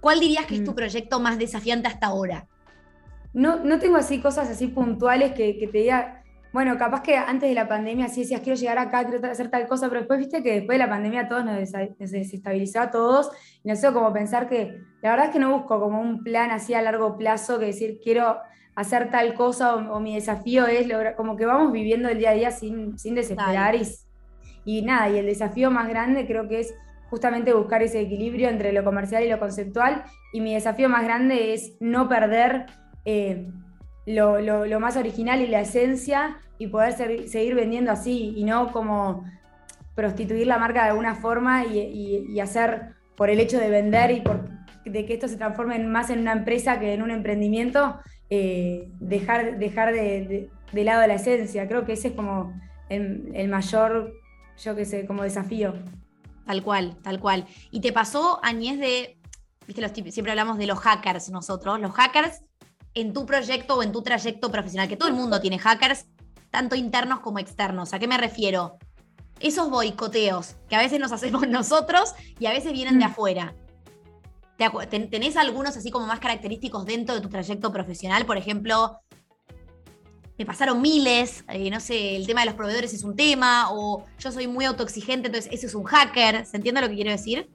[0.00, 0.76] ¿Cuál dirías que es tu mm.
[0.76, 2.46] proyecto más desafiante hasta ahora?
[3.32, 6.19] No, no tengo así cosas así puntuales que, que te diga,
[6.52, 9.68] bueno, capaz que antes de la pandemia sí decías, quiero llegar acá, quiero hacer tal
[9.68, 11.56] cosa, pero después viste que después de la pandemia todos nos
[11.98, 13.30] desestabilizó a todos
[13.62, 16.50] y no sé cómo pensar que, la verdad es que no busco como un plan
[16.50, 18.38] así a largo plazo que decir, quiero
[18.74, 22.34] hacer tal cosa o, mi desafío es lograr, como que vamos viviendo el día a
[22.34, 23.82] día sin, sin desesperar y,
[24.64, 26.74] y nada, y el desafío más grande creo que es
[27.10, 31.54] justamente buscar ese equilibrio entre lo comercial y lo conceptual y mi desafío más grande
[31.54, 32.66] es no perder...
[33.04, 33.46] Eh,
[34.14, 36.92] lo, más original y la esencia y poder
[37.28, 39.24] seguir vendiendo así y no como
[39.94, 44.48] prostituir la marca de alguna forma y, hacer por el hecho de vender y por,
[44.84, 47.98] de que esto se transforme más en una empresa que en un emprendimiento,
[48.30, 51.68] eh, dejar, dejar de, lado la esencia.
[51.68, 52.54] Creo que ese es como
[52.88, 54.14] el, mayor,
[54.58, 55.74] yo qué sé, como desafío.
[56.46, 57.46] Tal cual, tal cual.
[57.70, 59.18] ¿Y te pasó, Añez, de,
[59.66, 62.42] viste, siempre hablamos de los hackers nosotros, los hackers
[62.94, 66.06] en tu proyecto o en tu trayecto profesional, que todo el mundo tiene hackers,
[66.50, 67.94] tanto internos como externos.
[67.94, 68.78] ¿A qué me refiero?
[69.38, 73.10] Esos boicoteos que a veces nos hacemos nosotros y a veces vienen de mm.
[73.10, 73.54] afuera.
[74.90, 78.26] ¿Tenés algunos así como más característicos dentro de tu trayecto profesional?
[78.26, 79.00] Por ejemplo,
[80.36, 84.04] me pasaron miles, eh, no sé, el tema de los proveedores es un tema, o
[84.18, 86.44] yo soy muy autoexigente, entonces ese es un hacker.
[86.44, 87.48] ¿Se entiende lo que quiero decir?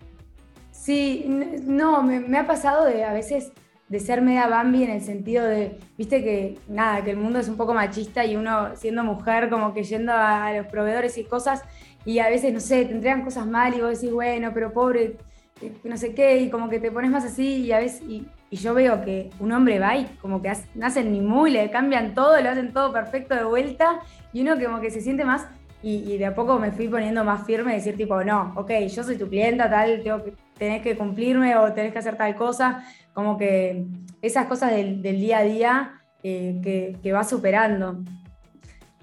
[0.71, 3.51] Sí, no, me, me ha pasado de a veces
[3.87, 7.47] de ser media Bambi en el sentido de, viste que nada, que el mundo es
[7.47, 11.63] un poco machista y uno siendo mujer como que yendo a, los proveedores y cosas
[12.03, 15.17] y a veces, no sé, te entregan cosas mal y vos decís, bueno, pero pobre,
[15.61, 18.27] eh, no sé qué, y como que te pones más así y a veces, y,
[18.51, 22.39] yo veo que un hombre va y como que nacen ni muy, le cambian todo,
[22.39, 23.99] lo hacen todo perfecto de vuelta
[24.31, 25.45] y uno como que se siente más
[25.83, 29.17] y, de a poco me fui poniendo más firme, decir tipo, no, ok, yo soy
[29.17, 33.37] tu clienta, tal, tengo que, tenés que cumplirme o tenés que hacer tal cosa, como
[33.37, 33.85] que
[34.21, 38.03] esas cosas del, día a día eh, que, va superando.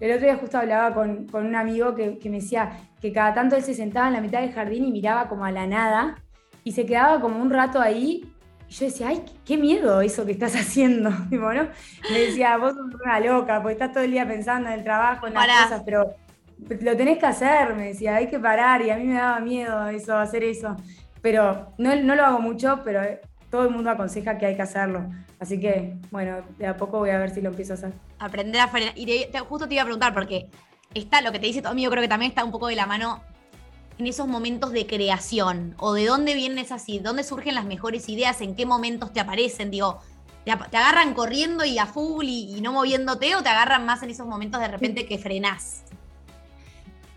[0.01, 3.63] El otro día justo hablaba con, un amigo que, me decía que cada tanto él
[3.63, 6.17] se sentaba en la mitad del jardín y miraba como a la nada
[6.65, 8.33] y se quedaba como un rato ahí
[8.69, 11.11] y yo decía, ay, qué miedo eso que estás haciendo.
[11.31, 15.27] Me decía, vos sos una loca, porque estás todo el día pensando en el trabajo,
[15.27, 16.15] en las cosas, pero
[16.81, 19.89] lo tenés que hacer, me decía, hay que parar y a mí me daba miedo
[19.89, 20.77] eso, hacer eso.
[21.23, 23.01] Pero no, no lo hago mucho, pero
[23.53, 25.11] todo el mundo aconseja que hay que hacerlo.
[25.39, 27.93] Así que, bueno, de a poco voy a ver si lo empiezo a hacer.
[28.19, 28.97] Aprender a frenar.
[28.97, 30.49] Y justo te iba a preguntar, porque
[30.95, 32.87] está lo que te dice tu amigo, creo que también está un poco de la
[32.87, 33.23] mano
[33.99, 35.75] en esos momentos de creación.
[35.79, 39.21] O de dónde vienen esas ideas, dónde surgen las mejores ideas, en qué momentos te
[39.21, 39.71] aparecen.
[39.71, 40.01] Digo,
[40.47, 44.27] ¿te, agarran corriendo y a full y, no moviéndote o te agarran más en esos
[44.27, 45.85] momentos de repente que frenás?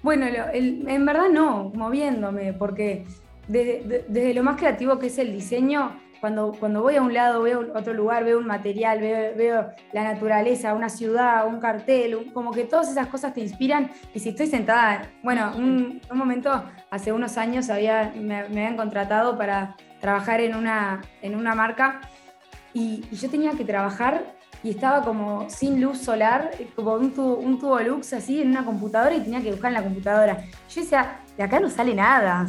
[0.03, 3.05] Bueno, en verdad no, moviéndome, porque
[3.47, 7.71] desde, lo más creativo que es el diseño, cuando, cuando voy a un lado, veo
[7.75, 12.89] otro lugar, veo un material, veo, la naturaleza, una ciudad, un cartel, como que todas
[12.89, 13.91] esas cosas te inspiran.
[14.13, 19.75] Y si estoy sentada, bueno, un, momento, hace unos años había, me, habían contratado para
[20.01, 22.01] trabajar en una, en una marca
[22.73, 24.34] y yo tenía que trabajar
[24.65, 28.65] y estaba como sin luz solar, como un tubo, un tubo lux así en una
[28.65, 30.43] computadora y tenía que buscar en la computadora.
[30.73, 32.47] Yo decía, de acá no sale nada.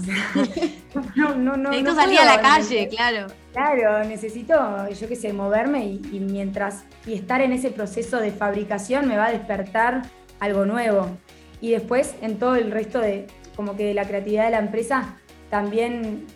[1.14, 1.68] no, no, no.
[1.68, 3.26] Necesito salir a la calle, claro.
[3.52, 9.06] Claro, necesito, yo qué sé, moverme y, mientras y estar en ese proceso de fabricación
[9.06, 10.00] me va a despertar
[10.40, 11.10] algo nuevo.
[11.60, 13.26] Y después en todo el resto de
[13.56, 15.16] como que de la creatividad de la empresa
[15.50, 16.26] también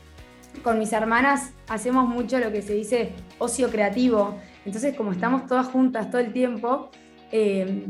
[0.62, 4.38] con mis hermanas hacemos mucho lo que se dice ocio creativo.
[4.64, 6.90] Entonces, como estamos todas juntas todo el tiempo,
[7.32, 7.84] eh,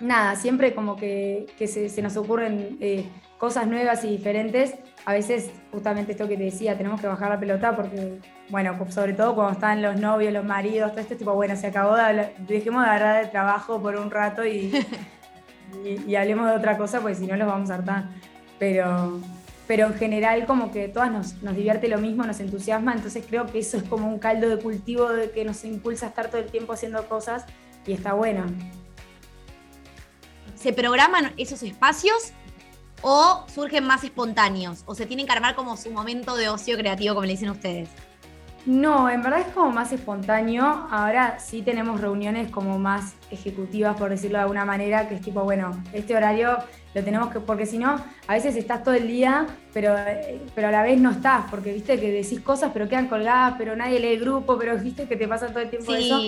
[0.00, 3.06] nada, siempre como que, se, nos ocurren eh,
[3.38, 4.74] cosas nuevas y diferentes.
[5.04, 9.12] A veces, justamente esto que te decía, tenemos que bajar la pelota porque, bueno, sobre
[9.14, 12.32] todo cuando están los novios, los maridos, todo esto, tipo, bueno, se acabó de hablar,
[12.46, 14.72] dejemos de hablar de trabajo por un rato y,
[16.06, 18.04] y, hablemos de otra cosa, porque si no los vamos a hartar.
[18.58, 19.20] Pero,
[19.70, 23.46] pero en general como que todas nos, nos, divierte lo mismo, nos entusiasma, entonces creo
[23.46, 26.40] que eso es como un caldo de cultivo de que nos impulsa a estar todo
[26.40, 27.44] el tiempo haciendo cosas
[27.86, 28.46] y está bueno.
[30.56, 32.32] ¿Se programan esos espacios
[33.00, 34.82] o surgen más espontáneos?
[34.86, 37.90] ¿O se tienen que armar como su momento de ocio creativo, como le dicen ustedes?
[38.66, 40.86] No, en verdad es como más espontáneo.
[40.90, 45.42] Ahora sí tenemos reuniones como más ejecutivas, por decirlo de alguna manera, que es tipo,
[45.42, 46.58] bueno, este horario
[46.94, 47.96] lo tenemos que, porque si no,
[48.26, 49.94] a veces estás todo el día, pero,
[50.54, 53.76] pero a la vez no estás, porque viste que decís cosas, pero quedan colgadas, pero
[53.76, 56.20] nadie lee el grupo, pero viste que te pasa todo el tiempo eso.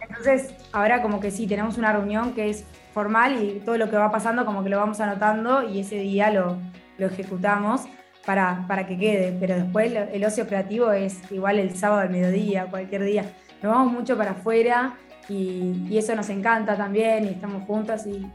[0.00, 3.96] Entonces, ahora como que sí, tenemos una reunión que es formal y todo lo que
[3.96, 6.56] va pasando como que lo vamos anotando y ese día lo,
[6.98, 7.82] lo ejecutamos
[8.26, 12.66] para, para que quede, pero después el ocio creativo es igual el sábado al mediodía,
[12.66, 13.22] cualquier día.
[13.62, 18.26] Nos vamos mucho para afuera y, y eso nos encanta también y estamos juntas y,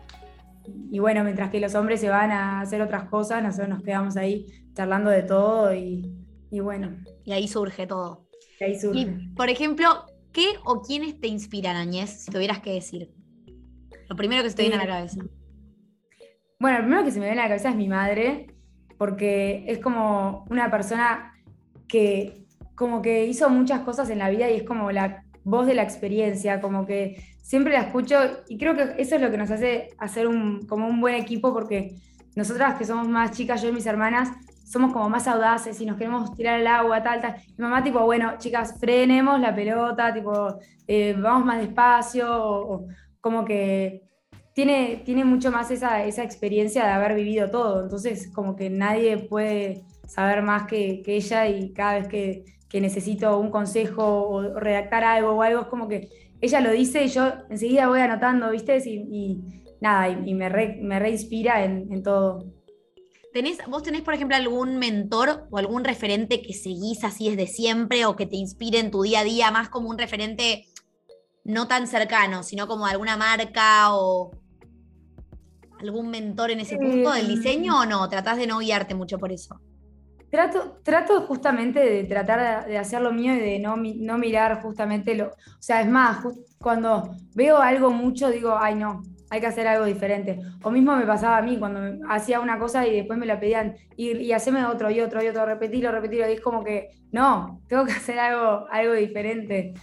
[0.90, 4.16] y, bueno, mientras que los hombres se van a hacer otras cosas, nosotros nos quedamos
[4.16, 6.10] ahí charlando de todo y,
[6.50, 6.98] y bueno.
[7.26, 8.30] Y ahí surge todo.
[8.60, 9.00] Y ahí surge.
[9.00, 13.12] Y, por ejemplo, ¿qué o quiénes te inspiran, Añez, si tuvieras que decir?
[14.08, 15.22] Lo primero que se te viene a la eh, cabeza.
[16.60, 18.48] Bueno, lo primero que se me viene a la cabeza es mi madre,
[19.02, 21.34] porque es como una persona
[21.88, 25.74] que como que hizo muchas cosas en la vida y es como la voz de
[25.74, 29.50] la experiencia, como que siempre la escucho y creo que eso es lo que nos
[29.50, 31.96] hace hacer un, como un buen equipo porque
[32.36, 34.30] nosotras que somos más chicas, yo y mis hermanas,
[34.66, 37.38] somos como más audaces y nos queremos tirar al agua, tal, tal.
[37.58, 42.86] Mi mamá tipo, bueno, chicas, frenemos la pelota, tipo, eh, vamos más despacio, o,
[43.20, 44.11] como que
[44.64, 49.18] tiene, tiene mucho más esa, esa, experiencia de haber vivido todo, entonces como que nadie
[49.18, 52.46] puede saber más que, ella y cada vez que,
[52.80, 56.10] necesito un consejo o redactar algo o algo, es como que
[56.42, 58.78] ella lo dice y yo enseguida voy anotando, ¿viste?
[58.88, 59.42] Y,
[59.82, 62.46] nada, y, me, me reinspira en, en todo.
[63.34, 68.06] ¿Tenés, ¿Vos tenés, por ejemplo, algún mentor o algún referente que seguís así desde siempre
[68.06, 70.68] o que te inspire en tu día a día, más como un referente
[71.44, 74.41] no tan cercano, sino como alguna marca o
[75.82, 78.08] algún mentor en ese punto del diseño o no?
[78.10, 79.60] ¿Tratás de no guiarte mucho por eso?
[80.30, 85.14] Trato, trato justamente de tratar de hacer lo mío y de no, no mirar justamente
[85.16, 85.28] lo...
[85.28, 86.26] O sea, es más,
[86.58, 90.40] cuando veo algo mucho digo, ay no, hay que hacer algo diferente.
[90.62, 93.76] O mismo me pasaba a mí cuando hacía una cosa y después me la pedían
[93.96, 96.30] y, y haceme otro y otro y otro, repetirlo, repetirlo.
[96.30, 99.74] Y es como que, no, tengo que hacer algo, algo diferente.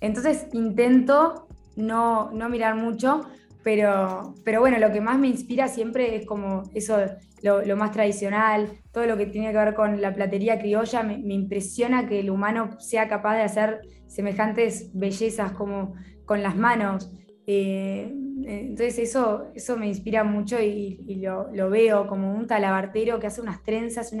[0.00, 3.22] Entonces intento no, no mirar mucho,
[3.66, 6.98] pero, pero bueno, lo que más me inspira siempre es como eso,
[7.42, 12.06] lo, más tradicional, todo lo que tiene que ver con la platería criolla, me, impresiona
[12.06, 15.94] que el humano sea capaz de hacer semejantes bellezas como
[16.26, 17.10] con las manos.
[17.48, 23.40] Eh, entonces eso, eso me inspira mucho y, lo, veo como un talabartero que hace
[23.40, 24.14] unas trenzas,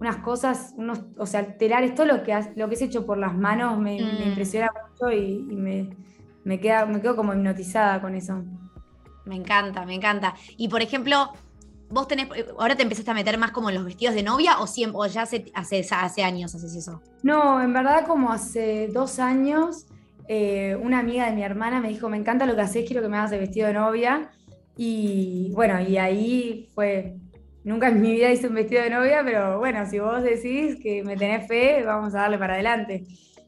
[0.00, 3.34] unas cosas, unos, o sea, telares, todo lo que, lo que es hecho por las
[3.34, 4.28] manos me, mm.
[4.28, 5.96] impresiona mucho y, me,
[6.44, 8.44] me, queda, me quedo como hipnotizada con eso.
[9.24, 10.34] Me encanta, me encanta.
[10.56, 11.32] Y por ejemplo,
[11.90, 14.66] vos tenés, ahora te empezaste a meter más como en los vestidos de novia o,
[14.66, 17.00] siempre, o ya hace, hace, hace años haces eso?
[17.22, 19.86] No, en verdad como hace dos años,
[20.28, 23.08] eh, una amiga de mi hermana me dijo, me encanta lo que haces, quiero que
[23.08, 24.30] me hagas de vestido de novia.
[24.76, 27.16] Y bueno, y ahí fue
[27.64, 31.04] Nunca en mi vida hice un vestido de novia, pero bueno, si vos decís que
[31.04, 33.04] me tenés fe, vamos a darle para adelante.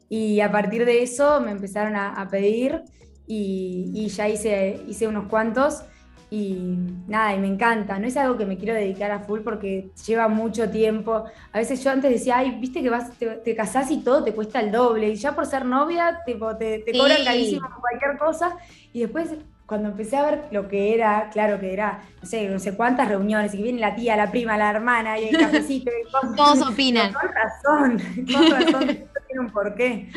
[0.07, 2.81] Y a partir de eso me empezaron a, pedir
[3.27, 5.83] y, ya hice, hice unos cuantos
[6.29, 7.99] y nada, y me encanta.
[7.99, 11.25] No es algo que me quiero dedicar a full porque lleva mucho tiempo.
[11.51, 14.59] A veces yo antes decía, ay, viste que vas, te, casás y todo te cuesta
[14.59, 15.09] el doble.
[15.09, 18.57] Y ya por ser novia, tipo, te, te cobran carísimo cualquier cosa.
[18.91, 19.35] Y después
[19.65, 23.07] cuando empecé a ver lo que era, claro que era, no sé, no sé cuántas
[23.07, 26.35] reuniones, y que viene la tía, la prima, la hermana, y el cafecito, y cosas,
[26.35, 27.13] Todos opinan.
[27.13, 28.87] Con razón, con razón,
[29.27, 30.11] tiene un porqué.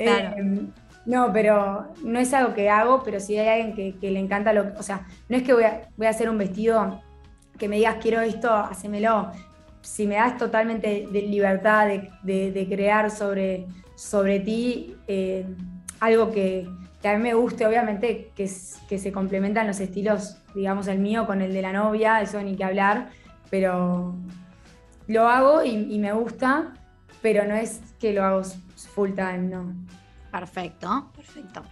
[0.00, 0.66] Eh,
[1.06, 4.78] no, pero no es algo que hago, pero si hay alguien que, le encanta lo
[4.78, 7.00] o sea, no es que voy a, voy a hacer un vestido
[7.58, 9.32] que me digas quiero esto, hacémelo.
[9.80, 11.88] Si me das totalmente de libertad
[12.22, 15.46] de, crear sobre, sobre ti eh,
[16.00, 16.68] algo que,
[17.00, 18.50] que a mí me guste, obviamente, que,
[18.88, 22.56] que se complementan los estilos, digamos, el mío con el de la novia, eso ni
[22.56, 23.10] que hablar,
[23.50, 24.14] pero
[25.06, 26.74] lo hago y, me gusta
[27.22, 28.42] pero no es que lo hago
[28.94, 29.74] full time, no.
[30.30, 31.62] Perfecto, perfecto.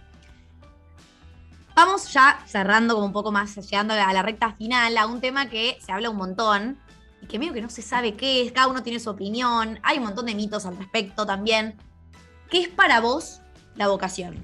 [1.75, 5.47] Vamos ya cerrando como un poco más, llegando a la recta final, a un tema
[5.47, 6.79] que se habla un montón
[7.21, 9.99] y que medio que no se sabe qué es, cada uno tiene su opinión, hay
[9.99, 11.75] un montón de mitos al respecto también.
[12.49, 13.41] ¿Qué es para vos
[13.75, 14.35] la vocación?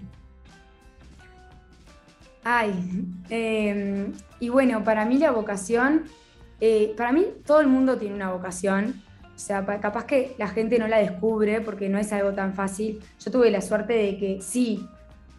[2.43, 2.73] Ay,
[3.29, 6.03] em, y bueno, para mí la vocación,
[6.59, 9.01] eh, para mí todo el mundo tiene una vocación,
[9.35, 12.99] o sea, capaz que la gente no la descubre porque no es algo tan fácil.
[13.23, 14.87] Yo tuve la suerte de que sí,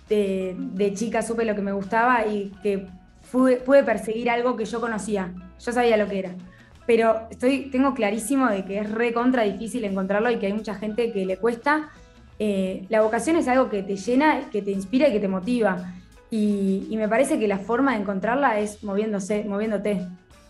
[0.08, 2.86] de, chica supe lo que me gustaba y que
[3.30, 6.34] pude perseguir algo que yo conocía, yo sabía lo que era.
[6.86, 10.74] Pero estoy, tengo clarísimo de que es re contra difícil encontrarlo y que hay mucha
[10.74, 11.90] gente que le cuesta.
[12.38, 15.94] Eh, la vocación es algo que te llena, que te inspira y que te motiva.
[16.30, 20.06] Y, me parece que la forma de encontrarla es moviéndose, moviéndote.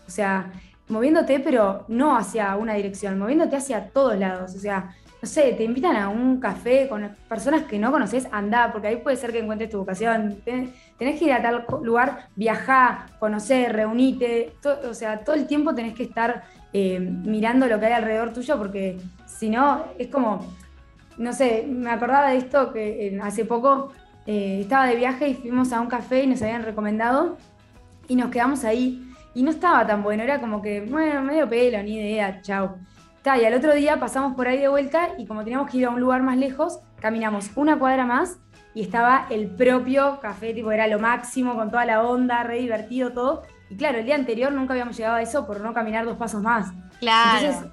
[0.07, 0.51] O sea,
[0.87, 4.55] moviéndote, pero no hacia una dirección, moviéndote hacia todos lados.
[4.55, 8.71] O sea, no sé, te invitan a un café con personas que no conoces, anda,
[8.71, 10.37] porque ahí puede ser que encuentres tu vocación.
[10.45, 14.53] Tenés que ir a tal lugar, viajar, conocer, reunirte.
[14.87, 16.43] o sea, todo el tiempo tenés que estar
[16.73, 20.45] eh, mirando lo que hay alrededor tuyo, porque si no, es como,
[21.17, 23.91] no sé, me acordaba de esto que hace poco
[24.27, 27.37] eh, estaba de viaje y fuimos a un café y nos habían recomendado
[28.07, 29.04] y nos quedamos ahí.
[29.35, 32.77] Y no estaba tan bueno, era como que, bueno, medio pelo, ni idea, chao.
[33.23, 35.89] y al otro día pasamos por ahí de vuelta y como teníamos que ir a
[35.89, 38.39] un lugar más lejos, caminamos una cuadra más
[38.73, 43.11] y estaba el propio café, tipo era lo máximo, con toda la onda, re divertido
[43.11, 43.43] todo.
[43.69, 46.41] Y claro, el día anterior nunca habíamos llegado a eso por no caminar dos pasos
[46.41, 46.71] más.
[46.99, 47.47] Claro.
[47.47, 47.71] Entonces,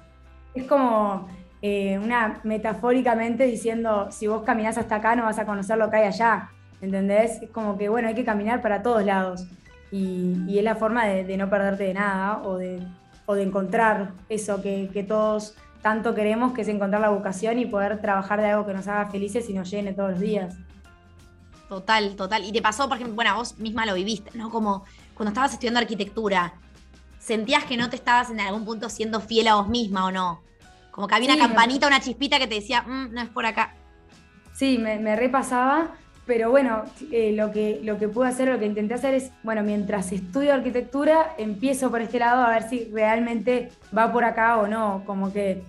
[0.55, 1.27] es como
[1.61, 5.95] eh, una metafóricamente diciendo, si vos caminás hasta acá no vas a conocer lo que
[5.95, 6.49] hay allá,
[6.81, 7.41] ¿entendés?
[7.41, 9.45] Es como que, bueno, hay que caminar para todos lados.
[9.93, 12.81] Y, es la forma de, no perderte de nada o de,
[13.27, 17.65] o de encontrar eso que, que todos tanto queremos, que es encontrar la vocación y
[17.65, 20.55] poder trabajar de algo que nos haga felices y nos llene todos los días.
[21.69, 22.43] Total, total.
[22.43, 24.49] Y te pasó, por ejemplo, bueno, vos misma lo viviste, ¿no?
[24.49, 26.53] Como cuando estabas estudiando arquitectura,
[27.19, 30.41] ¿sentías que no te estabas en algún punto siendo fiel a vos misma o no?
[30.91, 33.75] Como que había una campanita, una chispita que te decía, mm, no es por acá.
[34.53, 35.91] Sí, me, repasaba,
[36.25, 39.61] pero bueno, eh, lo, que, lo que pude hacer, lo que intenté hacer es, bueno,
[39.61, 44.67] mientras estudio arquitectura, empiezo por este lado a ver si realmente va por acá o
[44.67, 45.03] no.
[45.05, 45.63] Como que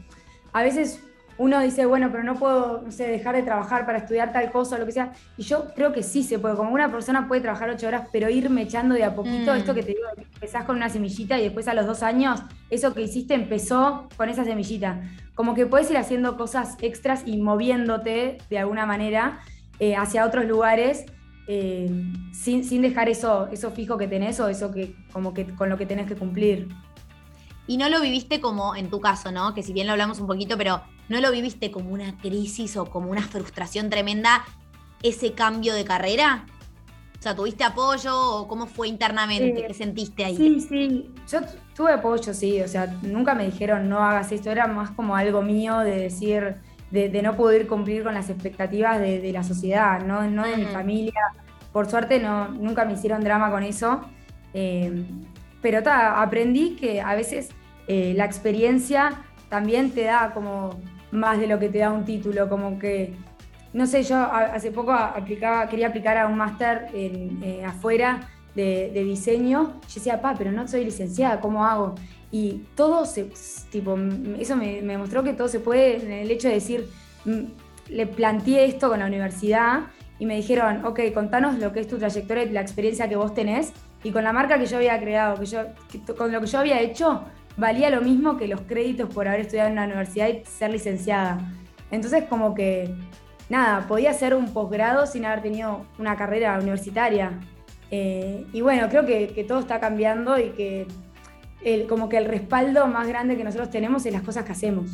[0.52, 1.00] a veces
[1.36, 4.76] uno dice, bueno, pero no puedo, no sé, dejar de trabajar para estudiar tal cosa
[4.76, 5.12] o lo que sea.
[5.36, 6.54] Y yo creo que sí se puede.
[6.54, 9.56] Como una persona puede trabajar ocho horas, pero irme echando de a poquito, mm.
[9.56, 12.40] esto que te digo, empezás con una semillita y después a los dos años,
[12.70, 15.02] eso que hiciste empezó con esa semillita.
[15.34, 19.40] Como que puedes ir haciendo cosas extras y moviéndote de alguna manera
[19.78, 21.04] eh, hacia otros lugares.
[21.46, 21.90] Eh,
[22.32, 25.76] sin, sin, dejar eso, eso fijo que tenés o eso que como que con lo
[25.76, 26.68] que tenés que cumplir.
[27.66, 29.54] Y no lo viviste como en tu caso, ¿no?
[29.54, 32.86] Que si bien lo hablamos un poquito, pero ¿No lo viviste como una crisis o
[32.86, 34.44] como una frustración tremenda
[35.02, 36.46] ese cambio de carrera?
[37.18, 39.64] O sea, ¿tuviste apoyo o cómo fue internamente?
[39.66, 40.36] ¿Qué sentiste ahí?
[40.36, 41.40] Sí, sí, yo
[41.74, 45.40] tuve apoyo, sí, o sea, nunca me dijeron no hagas esto, era más como algo
[45.40, 46.56] mío de decir,
[46.94, 51.20] de, no poder cumplir con las expectativas de, la sociedad, no, no de mi familia.
[51.72, 54.02] Por suerte no, nunca me hicieron drama con eso,
[54.52, 55.04] eh,
[55.60, 57.50] pero aprendí que a veces
[57.88, 60.78] eh, la experiencia también te da como
[61.10, 63.14] más de lo que te da un título, como que,
[63.72, 69.80] no sé, yo hace poco aplicaba, quería aplicar a un máster eh, afuera de, diseño,
[69.88, 71.96] yo decía, pa, pero no soy licenciada, ¿cómo hago?
[72.34, 73.30] Y todo se,
[73.70, 73.96] tipo,
[74.40, 76.88] eso me, me mostró que todo se puede en el hecho de decir,
[77.88, 79.82] le planteé esto con la universidad
[80.18, 83.34] y me dijeron, ok, contanos lo que es tu trayectoria y la experiencia que vos
[83.34, 83.72] tenés.
[84.02, 85.60] Y con la marca que yo había creado, que yo,
[86.18, 87.22] con lo que yo había hecho,
[87.56, 91.38] valía lo mismo que los créditos por haber estudiado en una universidad y ser licenciada.
[91.92, 92.92] Entonces como que,
[93.48, 97.38] nada, podía hacer un posgrado sin haber tenido una carrera universitaria.
[97.92, 100.88] Eh, y bueno, creo que, todo está cambiando y que
[101.64, 104.90] el, como que el respaldo más grande que nosotros tenemos es las cosas que hacemos.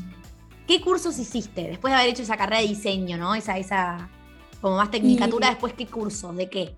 [0.67, 3.35] ¿Qué cursos hiciste después de haber hecho esa carrera de diseño, no?
[3.35, 4.09] Esa, esa
[4.61, 6.77] como más tecnicatura, después qué cursos, de qué?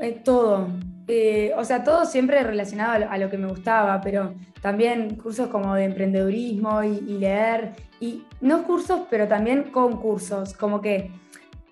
[0.00, 0.68] Eh, todo.
[1.08, 5.74] Eh, o sea, todo siempre relacionado a lo, que me gustaba, pero también cursos como
[5.74, 7.72] de emprendedurismo y, leer.
[7.98, 10.54] Y no cursos, pero también concursos.
[10.54, 11.10] Como que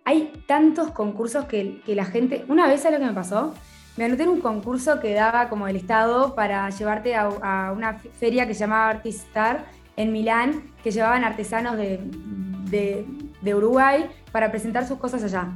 [0.05, 2.45] hay tantos concursos que, la gente.
[2.49, 3.55] Una vez, a lo que me pasó?
[3.99, 8.47] Me anoté en un concurso que daba como el Estado para llevarte a, una feria
[8.47, 13.05] que se llamaba Artistar en Milán, que llevaban artesanos de,
[13.43, 15.49] de Uruguay para presentar sus cosas allá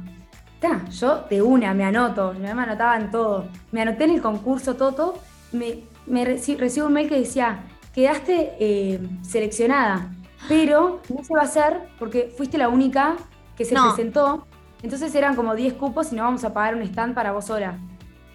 [0.91, 3.47] yo de una me anoto, me anotaban todo.
[3.71, 5.15] Me anoté en el concurso, todo,
[5.51, 7.63] Me, recibo un mail que decía,
[7.93, 10.11] quedaste eh, seleccionada.
[10.47, 13.15] pero no se va a hacer porque fuiste la única
[13.55, 14.45] que se presentó.
[14.81, 17.77] Entonces eran como 10 cupos y no vamos a pagar un stand para vos sola.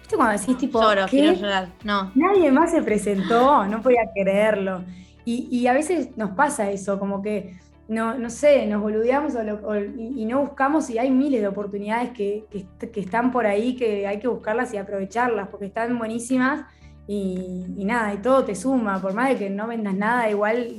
[0.09, 1.69] ¿Viste cuando decís tipo, quiero llorar.
[1.83, 2.11] No.
[2.15, 4.83] Nadie más se presentó, no podía creerlo.
[5.23, 9.33] Y, a veces nos pasa eso, como que no, no sé, nos boludeamos
[9.95, 14.17] y, no buscamos y hay miles de oportunidades que, que, están por ahí que hay
[14.17, 16.65] que buscarlas y aprovecharlas porque están buenísimas
[17.05, 20.73] y, nada, y todo te suma, por más de que no vendas nada, igual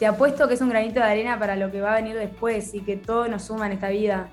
[0.00, 2.74] te apuesto que es un granito de arena para lo que va a venir después
[2.74, 4.30] y que todo nos suma en esta vida.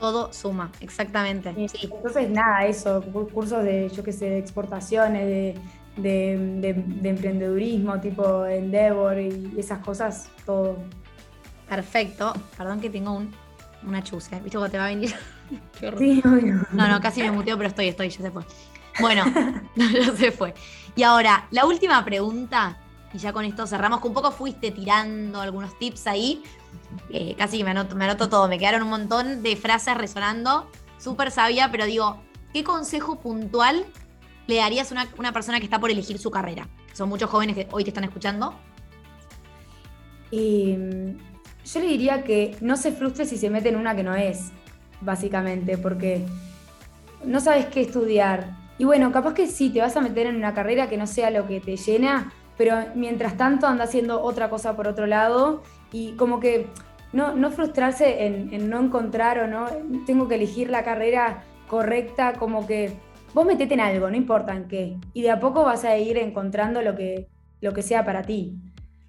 [0.00, 1.54] Todo suma, exactamente.
[1.56, 5.56] Entonces, nada, eso, cursos de, yo qué sé, de exportaciones,
[5.96, 10.76] de, emprendedurismo, tipo Endeavor y esas cosas, todo.
[11.68, 12.34] Perfecto.
[12.56, 13.30] Perdón que tengo un,
[13.86, 14.34] una chuse.
[14.40, 15.14] ¿Viste cómo te va a venir?
[15.80, 16.22] Qué sí,
[16.72, 18.42] No, no, casi me muteo, pero estoy, estoy, ya se fue.
[19.00, 19.24] Bueno,
[19.76, 20.54] ya se fue.
[20.96, 22.78] Y ahora, la última pregunta,
[23.14, 26.42] y ya con esto cerramos, que un poco fuiste tirando algunos tips ahí.
[27.10, 31.86] Eh, casi me anoto, todo, me quedaron un montón de frases resonando, súper sabia, pero
[31.86, 32.20] digo,
[32.52, 33.86] ¿qué consejo puntual
[34.48, 36.68] le darías a una, persona que está por elegir su carrera?
[36.92, 38.58] Son muchos jóvenes que hoy te están escuchando.
[40.32, 44.50] yo le diría que no se frustre si se mete en una que no es,
[45.00, 46.26] básicamente, porque
[47.24, 50.52] no sabes qué estudiar, y bueno, capaz que sí, te vas a meter en una
[50.52, 54.76] carrera que no sea lo que te llena, pero mientras tanto anda haciendo otra cosa
[54.76, 56.66] por otro lado y como que
[57.12, 59.66] no, no frustrarse en, no encontrar o no,
[60.06, 62.92] tengo que elegir la carrera correcta, como que
[63.32, 66.18] vos metete en algo, no importa en qué, y de a poco vas a ir
[66.18, 67.28] encontrando lo que,
[67.60, 68.56] lo que sea para ti.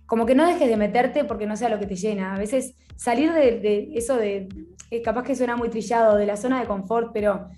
[0.06, 2.36] Como que no dejes de meterte porque no sea lo que te llena.
[2.36, 4.48] A veces salir de, de eso de,
[4.92, 7.50] eh, capaz que suena muy trillado, de la zona de confort, pero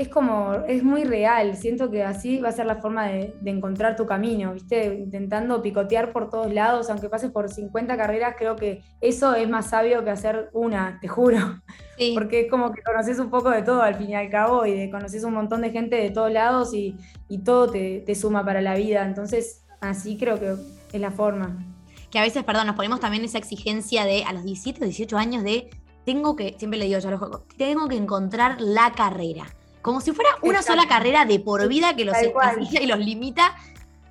[0.00, 1.58] es como, es muy real.
[1.58, 4.94] Siento que así va a ser la forma de, encontrar tu camino, ¿viste?
[4.94, 9.68] Intentando picotear por todos lados, aunque pases por 50 carreras, creo que eso es más
[9.68, 11.60] sabio que hacer una, te juro.
[12.14, 14.72] Porque es como que conoces un poco de todo al fin y al cabo y
[14.72, 16.96] de, conoces un montón de gente de todos lados y,
[17.44, 19.04] todo te, te suma para la vida.
[19.04, 20.54] Entonces, así creo que
[20.94, 21.58] es la forma.
[22.10, 25.44] Que a veces, perdón, nos ponemos también esa exigencia de a los 17, 18 años
[25.44, 25.68] de
[26.06, 29.44] tengo que, siempre le digo yo a los juegos, tengo que encontrar la carrera
[29.82, 32.16] como si fuera una sola carrera de por vida que los
[32.70, 33.54] y los limita.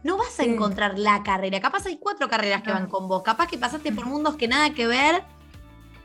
[0.02, 1.60] No vas a encontrar la carrera.
[1.60, 3.22] Capaz hay cuatro carreras que van con vos.
[3.22, 5.24] Capaz que pasaste por mundos que nada que ver.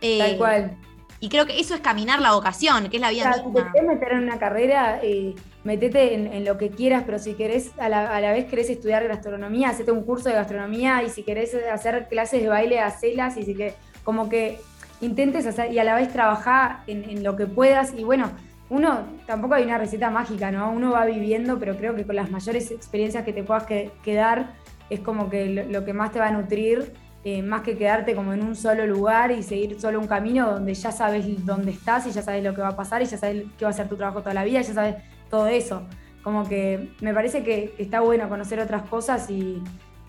[0.01, 0.79] Eh, Tal cual.
[1.21, 3.41] Y creo que eso es caminar la vocación, que es la vida Si
[3.73, 7.89] te meter en una carrera, eh, metete en, lo que quieras, pero si querés, a
[7.89, 12.43] la, vez querés estudiar gastronomía, hacete un curso de gastronomía, y si querés hacer clases
[12.43, 14.61] de baile, hacelas, y si que, como que
[15.01, 18.31] intentes hacer, y a la vez trabajar en, en lo que puedas, y bueno,
[18.71, 20.71] uno tampoco hay una receta mágica, ¿no?
[20.71, 23.65] Uno va viviendo, pero creo que con las mayores experiencias que te puedas
[24.03, 24.55] quedar
[24.91, 26.93] es como que lo, que más te va a nutrir,
[27.25, 30.75] eh, más que quedarte como en un solo lugar y seguir solo un camino donde
[30.75, 33.45] ya sabes dónde estás y ya sabes lo que va a pasar y ya sabes
[33.59, 34.97] qué va a ser tu trabajo toda la vida, ya sabes
[35.31, 35.83] todo eso.
[36.23, 39.63] Como que me parece que, está bueno conocer otras cosas y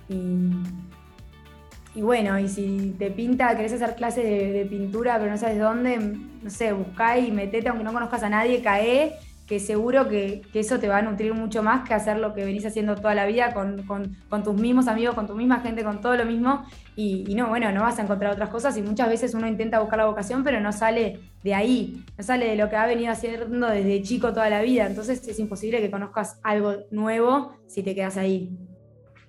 [0.07, 0.51] y
[2.01, 6.49] bueno, y si te pinta, querés hacer clases de, pintura, pero no sabes dónde, no
[6.49, 9.13] sé, buscá y metete, aunque no conozcas a nadie, cae,
[9.47, 12.65] que seguro que, eso te va a nutrir mucho más que hacer lo que venís
[12.65, 16.25] haciendo toda la vida con, tus mismos amigos, con tu misma gente, con todo lo
[16.25, 16.65] mismo.
[16.95, 19.99] Y, no, bueno, no vas a encontrar otras cosas y muchas veces uno intenta buscar
[19.99, 23.67] la vocación, pero no sale de ahí, no sale de lo que ha venido haciendo
[23.67, 24.87] desde chico toda la vida.
[24.87, 28.57] Entonces es imposible que conozcas algo nuevo si te quedas ahí.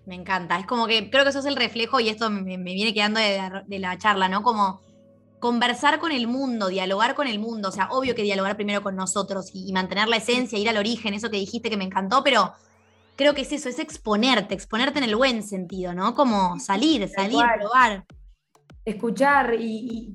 [0.07, 0.59] Me encanta.
[0.59, 3.79] Es como que creo que eso es el reflejo y esto me, viene quedando de,
[3.79, 4.43] la charla, ¿no?
[4.43, 4.81] Como
[5.41, 7.69] conversar con el mundo, dialogar con el mundo.
[7.69, 11.13] O sea, obvio que dialogar primero con nosotros y, mantener la esencia, ir al origen,
[11.13, 12.53] eso que dijiste que me encantó, pero
[13.17, 16.15] creo que es eso, es exponerte, exponerte en el buen sentido, ¿no?
[16.15, 18.05] Como salir, salir, probar.
[18.85, 20.15] Escuchar y,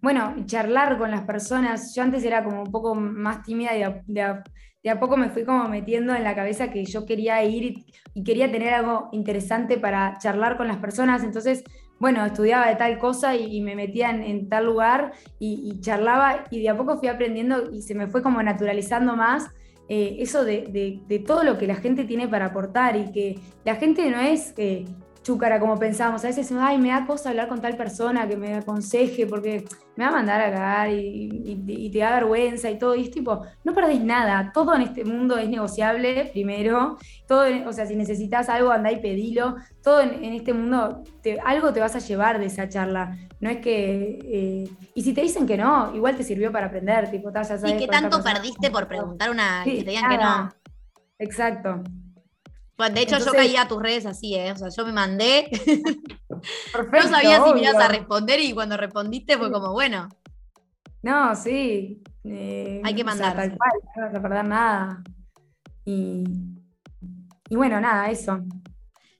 [0.00, 1.94] bueno, charlar con las personas.
[1.94, 4.42] Yo antes era como un poco más tímida y de, de
[4.88, 8.50] a poco me fui como metiendo en la cabeza que yo quería ir y, quería
[8.50, 11.22] tener algo interesante para charlar con las personas.
[11.22, 11.64] Entonces,
[11.98, 16.68] bueno, estudiaba de tal cosa y, me metía en, tal lugar y, charlaba y de
[16.68, 19.50] a poco fui aprendiendo y se me fue como naturalizando más
[19.88, 24.10] eh, eso de, todo lo que la gente tiene para aportar y que la gente
[24.10, 24.54] no es...
[24.56, 24.84] Eh,
[25.22, 26.24] chúcara como pensamos.
[26.24, 29.64] A veces, ay, me da cosa hablar con tal persona que me aconseje porque
[29.96, 32.94] me va a mandar a cagar y, te da vergüenza y todo.
[32.94, 34.50] Y es tipo, no perdés nada.
[34.52, 36.98] Todo en este mundo es negociable, primero.
[37.26, 39.56] Todo, o sea, si necesitas algo, andá y pedilo.
[39.82, 41.02] Todo en, este mundo,
[41.44, 43.16] algo te vas a llevar de esa charla.
[43.40, 44.18] No es que.
[44.24, 47.10] Eh, y si te dicen que no, igual te sirvió para aprender.
[47.10, 49.62] Tipo, ¿Y qué tanto perdiste por preguntar una.
[49.64, 50.52] que te digan que no?
[51.18, 51.82] Exacto.
[52.82, 54.50] Bueno, de hecho, yo caí a tus redes así, ¿eh?
[54.50, 55.48] O sea, yo me mandé.
[56.28, 60.08] no sabía si me ibas a responder y cuando respondiste fue como, bueno.
[61.00, 62.02] No, sí.
[62.24, 63.36] Eh, Hay que mandar.
[63.36, 65.02] tal cual, no vas a perder nada.
[65.84, 66.24] Y,
[67.50, 68.40] bueno, nada, eso.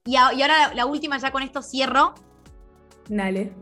[0.07, 2.15] Y, ahora la última, ya con esto cierro.
[3.09, 3.53] Dale.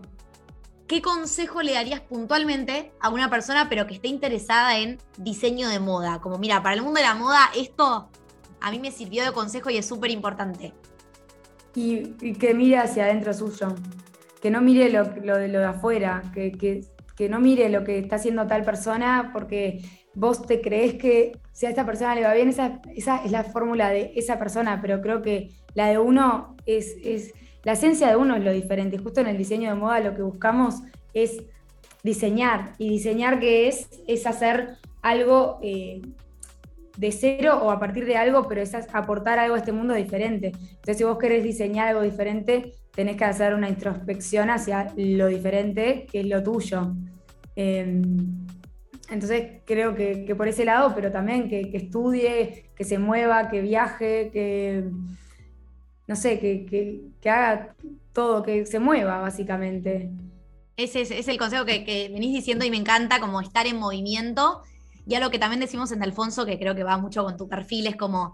[0.89, 5.79] ¿Qué consejo le darías puntualmente a una persona pero que esté interesada en diseño de
[5.79, 6.23] moda?
[6.23, 8.09] Como, mira, para el mundo de la moda esto
[8.61, 10.73] a mí me sirvió de consejo y es súper importante.
[11.75, 13.75] Y, que mire hacia adentro suyo,
[14.43, 16.83] que no mire lo, de lo de afuera, que,
[17.29, 19.85] no mire lo que está haciendo tal persona porque
[20.15, 23.91] vos te crees que si a esta persona le va bien, esa, es la fórmula
[23.91, 28.37] de esa persona, pero creo que la de uno es, es, la esencia de uno
[28.37, 28.97] es lo diferente.
[28.97, 30.77] Justo en el diseño de moda lo que buscamos
[31.13, 31.43] es
[32.03, 36.01] diseñar, y diseñar que es, es hacer algo eh,
[37.01, 40.49] de cero o a partir de algo, pero es aportar algo a este mundo diferente.
[40.49, 46.07] Entonces, si vos querés diseñar algo diferente, tenés que hacer una introspección hacia lo diferente,
[46.13, 46.93] que es lo tuyo.
[47.57, 48.47] Em,
[49.09, 54.29] entonces, creo que, por ese lado, pero también que, estudie, que se mueva, que viaje,
[54.31, 54.85] que,
[56.07, 57.75] no sé, que, haga
[58.13, 60.11] todo, que se mueva, básicamente.
[60.77, 64.61] Ese es, el consejo que, que venís diciendo y me encanta, como estar en movimiento
[65.11, 67.89] y algo que también decimos en Alfonso, que creo que va mucho con tu perfil,
[67.89, 68.33] es como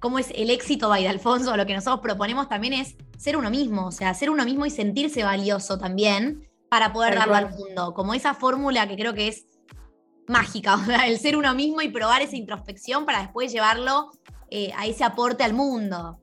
[0.00, 3.86] cómo es el éxito de Alfonso, lo que nosotros proponemos también es ser uno mismo,
[3.86, 8.12] o sea, ser uno mismo y sentirse valioso también para poder darlo al mundo, como
[8.12, 9.46] esa fórmula que creo que es
[10.26, 14.10] mágica, o sea, el ser uno mismo y probar esa introspección para después llevarlo
[14.50, 16.18] eh, a ese aporte al mundo.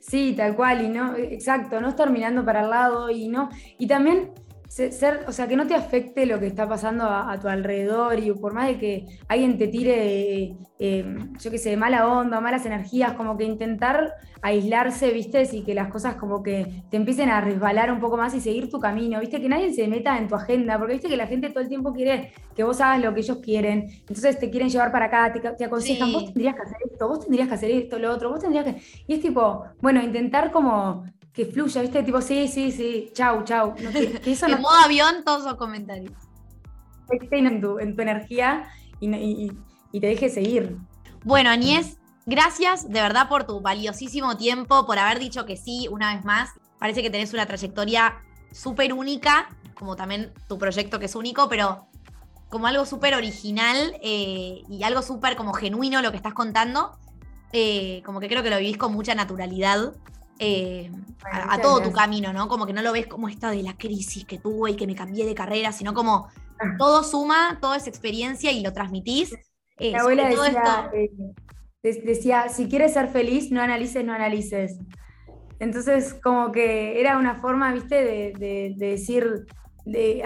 [0.00, 3.86] Sí, tal cual, y no, exacto, no estar mirando para el lado y no, y
[3.86, 4.32] también
[4.68, 8.30] ser, o sea, que no te afecte lo que está pasando a, tu alrededor y
[8.32, 13.14] por más de que alguien te tire, eh, yo qué sé, mala onda, malas energías,
[13.14, 17.90] como que intentar aislarse, viste, y que las cosas como que te empiecen a resbalar
[17.90, 20.78] un poco más y seguir tu camino, viste, que nadie se meta en tu agenda,
[20.78, 23.38] porque viste que la gente todo el tiempo quiere que vos hagas lo que ellos
[23.38, 27.20] quieren, entonces te quieren llevar para acá, te, aconsejan, vos tendrías que hacer esto, vos
[27.20, 28.76] tendrías que hacer esto, lo otro, vos tendrías que...
[29.06, 31.04] Y es tipo, bueno, intentar como
[31.38, 32.02] que fluya, ¿viste?
[32.02, 33.72] Tipo, sí, sí, sí, chau, chau.
[33.78, 36.12] en modo avión, todos los comentarios.
[37.30, 38.68] En tu, en tu energía
[39.00, 39.52] y,
[39.92, 40.76] te deje seguir.
[41.22, 46.12] Bueno, Añez, gracias de verdad por tu valiosísimo tiempo, por haber dicho que sí una
[46.12, 46.50] vez más.
[46.80, 48.18] Parece que tenés una trayectoria
[48.50, 51.86] súper única, como también tu proyecto que es único, pero
[52.48, 56.98] como algo súper original eh, y algo súper como genuino lo que estás contando.
[57.52, 59.94] Eh, como que creo que lo vivís con mucha naturalidad.
[60.38, 60.90] Eh,
[61.32, 62.48] a, todo tu camino, ¿no?
[62.48, 64.94] Como que no lo ves como esta de la crisis que tuve y que me
[64.94, 66.28] cambié de carrera, sino como
[66.60, 66.76] ah.
[66.78, 69.34] todo suma, toda esa experiencia y lo transmitís.
[69.80, 71.10] Mi abuela decía, eh,
[71.82, 74.78] decía, si quieres ser feliz, no analices, no analices.
[75.60, 79.46] Entonces, como que era una forma, viste, de, decir,
[79.84, 80.22] de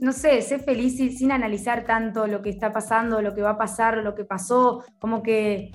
[0.00, 3.50] no sé, ser feliz sin, sin, analizar tanto lo que está pasando, lo que va
[3.50, 5.72] a pasar, lo que pasó, como que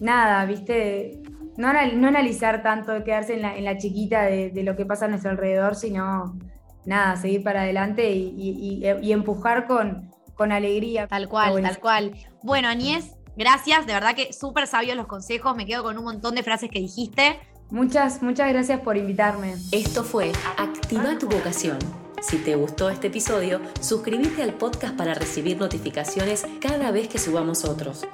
[0.00, 1.22] nada, viste,
[1.60, 6.38] no, analizar tanto, quedarse en la, chiquita de, lo que pasa a nuestro alrededor, sino
[6.84, 11.06] nada, seguir para adelante y, empujar con, con, alegría.
[11.06, 12.12] Tal cual, tal cual.
[12.42, 16.34] Bueno, Añez, gracias, de verdad que súper sabios los consejos, me quedo con un montón
[16.34, 17.38] de frases que dijiste.
[17.70, 19.54] Muchas, muchas gracias por invitarme.
[19.70, 21.78] Esto fue Activa tu vocación.
[22.20, 27.64] Si te gustó este episodio, suscríbete al podcast para recibir notificaciones cada vez que subamos
[27.64, 28.04] otros.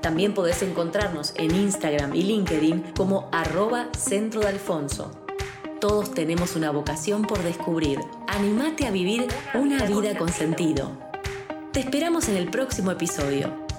[0.00, 5.10] También podés encontrarnos en Instagram y LinkedIn como arroba centro de Alfonso.
[5.80, 7.98] Todos tenemos una vocación por descubrir.
[8.28, 10.90] Animate a vivir una vida con sentido.
[11.72, 13.69] Te esperamos en el próximo episodio.